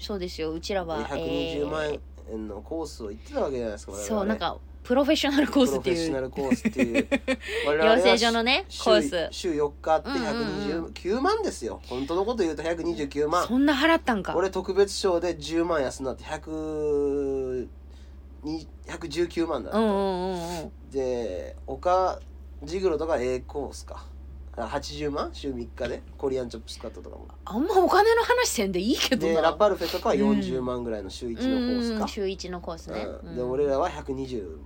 [0.00, 0.52] そうですよ。
[0.52, 2.00] うちらでは120万え
[2.32, 7.06] 円のコースを行ってたわけじゃないですかー我々そうなんかプロフェッショナルコースってプロフェッシいうョナルコースっていう。
[7.84, 9.28] 養成所のね週コース。
[9.30, 10.92] 週4日あってうんうんうん。
[10.92, 11.80] 129万ですよ。
[11.86, 13.46] 本当のこと言うと129万。
[13.46, 14.34] そんな払ったんか。
[14.34, 17.68] 俺特別賞で10万安なって100
[18.42, 20.72] に119万だった、うんうんうんうん。
[20.90, 22.18] で岡
[22.62, 23.96] ジグロとか A コースか。
[23.98, 24.19] あ
[24.68, 25.30] 80万？
[25.32, 26.02] 週3日で？
[26.18, 27.28] コリアンチョップスカットとかも。
[27.44, 29.34] あんまお金の話せんでいいけどな。
[29.34, 31.88] でラパルフェとかは40万ぐらいの週1のコース。
[31.90, 33.36] か、うんうん週一のコースね、うん。
[33.36, 34.56] で俺らは129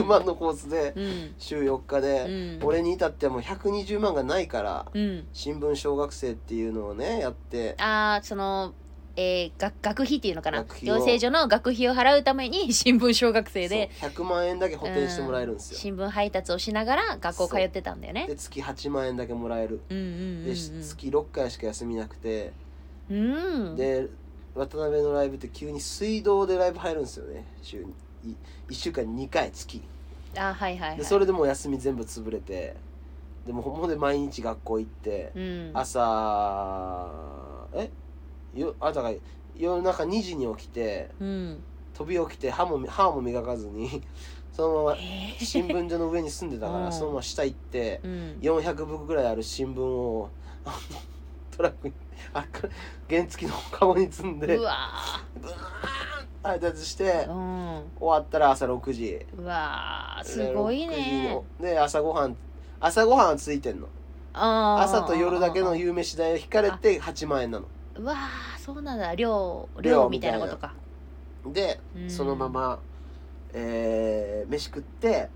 [0.00, 1.34] うん万のコースでうん。
[1.38, 2.66] 週4日で、うん。
[2.66, 5.26] 俺に至ってはもう120万がないからうん。
[5.32, 8.74] 新聞小学生っていうのをねやってあーその
[9.16, 10.58] えー、学学費っていうのかな？
[10.58, 10.96] 学費を。
[10.98, 14.10] 養成所の学費を払うために 新聞小学生でそう。
[14.10, 15.80] 100万円だけ補填してもらえるんですよ、うん。
[15.80, 18.26] 新聞配達をしながら学校通ってたんだよね。
[18.26, 19.80] で月8万円だけもらえる。
[19.88, 22.52] うんうんうんで、月6回しか休みなくて。
[23.10, 23.34] うん。
[23.34, 24.08] うんで
[24.54, 27.44] 渡辺のライブって急に水道でライブ入るんですよね。
[27.60, 27.84] 週
[28.22, 28.36] に
[28.68, 29.82] 1週間に2回月。
[30.36, 32.76] あはいはい、はい、でそれでもう休み全部潰れて。
[33.46, 35.70] でもほんで毎日学校行って、うん。
[35.74, 37.90] 朝え？
[38.54, 38.92] よあ
[39.56, 41.62] 夜中2時に起きてうん
[41.96, 44.02] 飛び起きて歯も歯も磨かずに
[44.52, 46.84] そのままえ新聞所の上に住んでたかうん。
[46.84, 48.38] らそのまま下行ってうん。
[48.40, 50.28] 400部ぐらいある新聞を
[51.56, 51.94] トラックに
[52.32, 52.68] あっから
[53.08, 54.76] 原付のカゴに積んでうわ
[55.40, 55.54] ブーン
[56.42, 57.82] 配達してーうん。
[57.98, 59.26] 終わったら朝6時。
[59.38, 62.36] うわーすごい6時ねので朝ごはん
[62.80, 63.86] 朝ごはんはついてんの。
[64.32, 69.14] 朝朝と夜だけの夕飯代を引かれて8万円なのうわーそうなんだ。
[69.14, 70.74] 量量量みたいなことか。
[71.46, 72.78] でうんそのまま、
[73.52, 75.28] えー飯食って、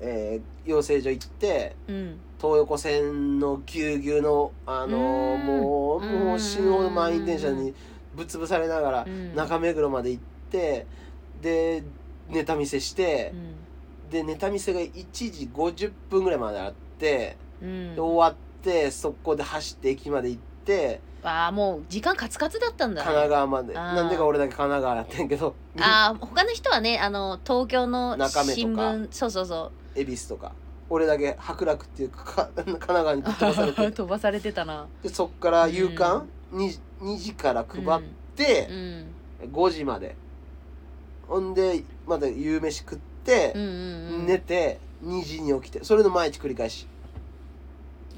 [0.00, 2.18] えー養成所行ってうん。
[2.38, 5.46] 東横線のぎゅうぎゅうのあのーうん。
[5.46, 7.74] もうもううん死ぬほど満員電車に
[8.14, 9.34] ぶっ潰されながらうん。
[9.34, 10.86] 中目黒まで行って
[11.42, 11.82] で
[12.28, 13.32] ネタ見せして
[14.10, 17.94] でネタ見せが1時50分ぐらいまであってうん。
[17.94, 23.02] で終わって速攻で走って駅まで行ってああもう時間カツカツだったんだ。
[23.02, 23.74] 神奈川まで。
[23.74, 25.54] なんでか俺だけ神奈川やってんけど。
[25.80, 28.54] ああ他の人はねあの東京の中目とか。
[28.56, 30.00] 新聞そうそうそう。
[30.00, 30.52] 恵比寿とか。
[30.90, 33.90] 俺だけ白楽っていうかか 神奈川に飛ばされて。
[33.92, 34.86] 飛ばされてたな。
[35.02, 38.02] でそっから夕刊？2, 2時から配っ
[38.36, 38.68] て
[39.42, 39.52] う、ん。
[39.52, 40.16] 5時まで。
[41.26, 43.72] ほんでまた夕飯食ってうん、うんう
[44.22, 44.26] ん。
[44.26, 45.84] 寝て2時に起きて。
[45.84, 46.86] それの毎日繰り返し。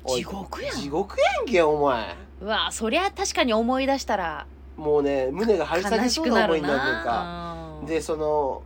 [0.07, 0.76] 地獄やん。
[0.76, 4.47] 地獄やんけお前うわそりゃ確かに思い出したら。
[4.76, 7.11] もうね胸が張り裂け悲しくなるそうな思いになるか。
[7.11, 8.62] なうんでその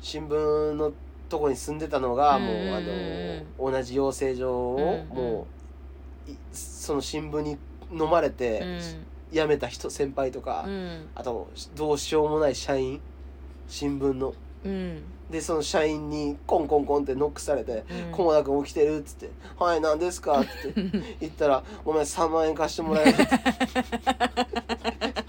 [0.00, 0.92] 新聞の
[1.28, 2.74] とこに住んでたのがもううん。
[2.74, 5.46] あの同じ養成所をうんも
[6.28, 7.56] ういその新聞に
[7.92, 8.80] 飲まれうてん。
[9.32, 11.08] 辞めた人先輩とかうん。
[11.14, 13.00] あとどうしようもない社員
[13.68, 14.34] 新聞の。
[14.64, 23.26] うんでその社員にコンコンコンってノックされて「うん菰田君起きてる?」っつって「はい何ですか?」って言って 言ったら「ごめん3万円貸してもらえる?」って。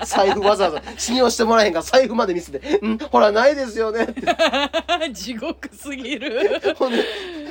[0.06, 2.98] 財布わざわざ信用してもらえへんから財布まで見せて「うん？
[2.98, 4.22] ほらないですよね」って。
[5.12, 6.62] 地獄すぎる。
[6.78, 7.04] ほんで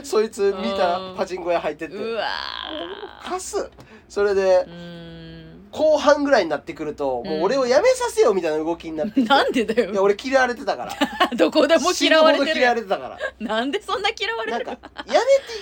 [0.03, 1.13] そいつ見たうん。
[1.13, 1.97] らパチンコ屋入ってって。
[1.97, 2.27] うわ
[3.23, 3.71] 貸す。
[4.09, 4.65] それで
[5.73, 9.29] 後半ぐらいになってくるともう俺を辞めさせよみたいな動きになってきて。
[9.29, 10.93] なんでだいやよ俺嫌われてたから。
[11.37, 13.19] どこでも嫌われて死ぬほど嫌わるれてたから。
[13.39, 15.14] なんでそんな嫌われてるなんかやめ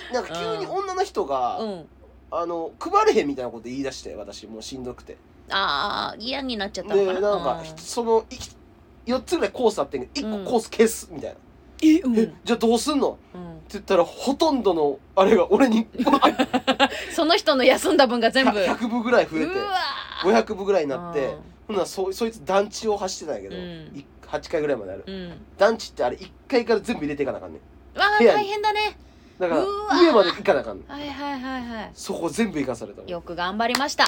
[0.09, 1.85] てなんか急に女の人が、うん。
[2.31, 5.17] あの配れへんみたいなこと言い出して私もうしんどくて。
[5.49, 7.21] ああ嫌になっちゃったのでかな？
[7.21, 7.77] なんかうん。
[7.77, 8.35] そのい
[9.11, 10.45] 4つぐらいコースあってんけど1うん。
[10.45, 11.35] 個コース消すみたいな、
[11.83, 12.17] えうん。
[12.19, 13.11] えじゃあどうすんの？
[13.11, 15.87] ってうん言ったらほとんどのあれが俺に
[17.13, 18.51] その人の休んだ分が全部。
[18.51, 19.45] 100部ぐらい増えて。
[19.45, 19.71] うわ
[20.25, 21.35] 500部ぐらいになって
[21.67, 23.97] ほんならそそいつ団地を走ってたんやけど、うん。
[23.97, 25.03] い8回ぐらいまである。
[25.07, 25.13] うん。
[25.13, 27.99] うん団地ってあれ1階から全部入れていかなあかんねん。
[27.99, 28.97] わあ大変だね。
[29.39, 30.79] だから上まで行かなあかん。
[30.79, 31.61] ねんはいはいはい。
[31.83, 34.05] はそこ全部行かされたよく頑張りました。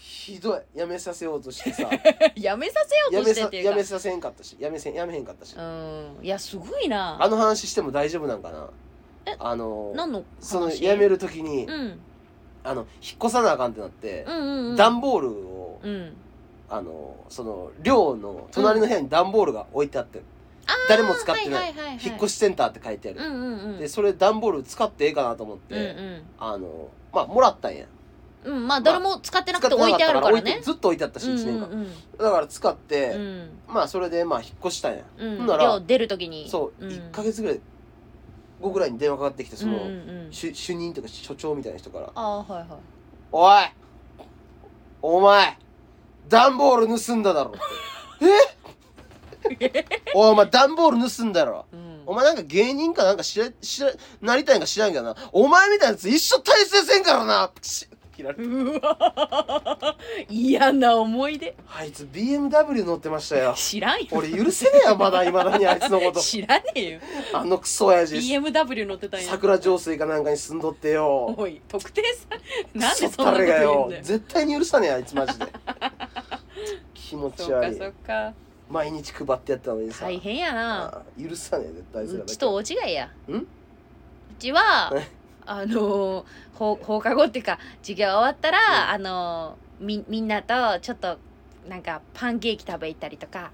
[0.00, 0.78] ひどい。
[0.78, 1.88] やめさせようとしてさ。
[2.34, 3.70] やめさせようとしてっていうか。
[3.70, 4.56] やめさせんかったし。
[4.58, 5.54] やめせんやめへんかったし。
[5.56, 6.18] うん。
[6.22, 7.22] いやすごいな。
[7.22, 8.68] あの話しても大丈夫なんかな。
[9.26, 12.00] えあの何のその話辞める時に、うん
[12.66, 14.76] あの引っ越さなあかんってなってう、んうんうん。
[14.76, 16.12] 段ボールを、うん。
[16.68, 20.20] あのその寮の隣の部屋に段ボールが置いてあって、
[20.66, 22.06] あー誰も使ってない,、はいはいはいはい。
[22.06, 23.78] 引っ越しセンターって書いてある、うんうんうん。
[23.78, 27.84] でそれ段ボール使ってええかなと思って、うんあのまあもらったんや。
[28.44, 31.86] うんうんまあ誰も使ってなくて使置いてあるから置いてねずっと置いてあったし1年間、
[32.16, 33.20] だから使って、うん。
[33.20, 35.36] うんまあそれでまあ引っ越したんや、うん。
[35.38, 36.48] ほんなら寮出る時に。
[36.48, 36.88] そう、ん。
[36.88, 37.60] 1ヶ月ぐらい
[38.60, 39.92] 後ぐらいに電話かかってきてその、うんうんう
[40.28, 40.30] ん。
[40.30, 42.68] 主主任とか所長みたいな人からああはいはい
[43.32, 43.64] 「おい
[45.16, 45.58] お前
[46.28, 49.84] 段ボール盗んだだろ」って「え？
[50.14, 51.86] おいお前段ボール盗んだろ」うん。
[52.06, 53.90] お前なんか芸人かなんか知ら知ら
[54.20, 55.16] なりたいんか知らんけどな。
[55.32, 57.50] お前みたいなやつ一生大成せんからな
[58.16, 59.96] 切られてうわ
[60.30, 61.54] 嫌な思い出。
[61.68, 63.52] あいつ BMW 乗ってましたよ。
[63.54, 64.06] 知らんよ。
[64.12, 66.20] 俺許せねえやまだいまだにあいつのこと。
[66.20, 67.00] 知らねえよ。
[67.34, 68.16] あのクソ親父。
[68.16, 69.26] BMW 乗ってたんや。
[69.26, 71.34] 桜上水かなんかに住んどってよ。
[71.36, 72.26] おい特定さ
[72.74, 74.02] なんでそんなこと誰がよ言うんだよ。
[74.02, 75.46] 絶対に許さねえあいつマジで。
[76.94, 78.32] 気持ちそっか悪いそっか。
[78.70, 80.06] 毎日配ってやったのにさ。
[80.06, 81.02] 大変やな。
[81.22, 82.32] 許さねえ絶対あいつらだけ。
[82.32, 83.32] うちと大違いやん？
[83.34, 83.46] う
[84.38, 85.06] ちはえ？
[85.46, 86.24] あの
[86.54, 88.90] 放放課後っていうか授業終わったら、うん。
[88.94, 91.18] あのみみんなとちょっと
[91.68, 93.50] なんかパンケーキ食べ行ったりとか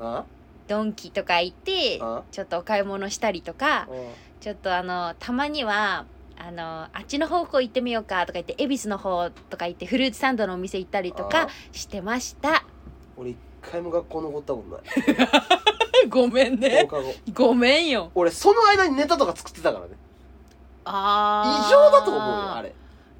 [0.00, 0.24] あ？
[0.68, 2.22] ドンキとか行ってあ？
[2.30, 4.08] ちょっとお買い物したりとかうん
[4.40, 6.04] ちょっとあのたまには
[6.38, 12.64] あのあっちの方向行ってみようかとか言って恵比寿の方とか行ってフルーツサンドのお店行ったりとあかしてました。
[13.16, 16.08] 俺一回も学校残ったことない。
[16.08, 17.14] ごめん放課後。
[17.32, 18.10] ごめんよ。
[18.14, 19.92] 俺その間にネタとか作ってたからね
[20.88, 22.72] 異常だと思うよあれ。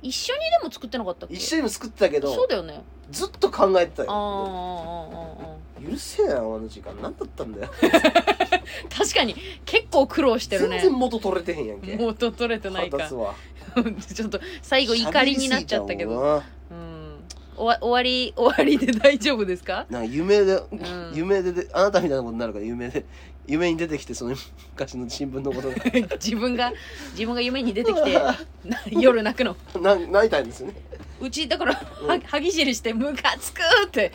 [0.03, 1.35] 一緒にでも作ってなかったっけ？
[1.35, 2.83] 一緒にも作ってたけどそうだよね。
[3.11, 5.57] ずっと考えてたよ。
[5.91, 6.93] 許せえなあの時間。
[7.03, 7.69] 何だったんだよ。
[8.97, 10.81] 確かに結構苦労してるね。
[10.81, 11.97] 全然元取れてへんやんけ。
[11.97, 12.99] もうと取れてないか。
[13.09, 16.43] ちょっと最後怒りになっちゃったけど。
[16.71, 17.17] うん。
[17.59, 19.87] おわ終わり終わりで大丈夫ですか？
[19.91, 20.61] なんか夢で、ん。
[21.15, 23.05] 夢でであなたみたいなことになるから夢で
[23.47, 24.37] 夢に出てきてその
[24.75, 25.69] 昔の新聞のこと
[26.17, 26.73] 自分が
[27.13, 28.37] 自分が夢に出てきてな
[28.91, 29.57] 夜泣くの。
[29.75, 30.75] がな泣いたんですよね。
[31.21, 34.13] うちだからは歯ぎしりしてムカつくって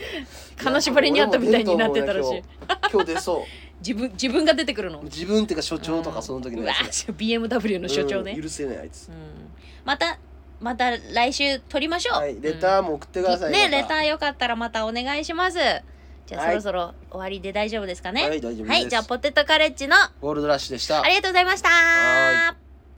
[0.56, 2.32] 金縛りにあったみたいになってたらしい。
[2.34, 2.44] いや
[2.92, 3.46] 今日出そ
[3.80, 5.00] 自分自分が出てくるの。
[5.00, 7.06] う自分っていうか所長とかその時のやつ。
[7.12, 9.08] BMW の所長ね、うん許せないあいつ。
[9.08, 9.16] うん。
[9.84, 10.20] また
[10.60, 13.52] また来週撮りましょう、はいレターも送ってください。
[13.52, 15.58] ねレターよかったらまたお願いします
[16.32, 16.62] じゃあ、はい。
[16.62, 18.28] そろそろ終わりで大丈夫ですかね？
[18.28, 18.70] はい大丈夫です。
[18.70, 21.02] はいじゃあポテトカレッジのゴールドラッシュでした。
[21.04, 21.70] ありがとうございました。
[21.70, 22.56] は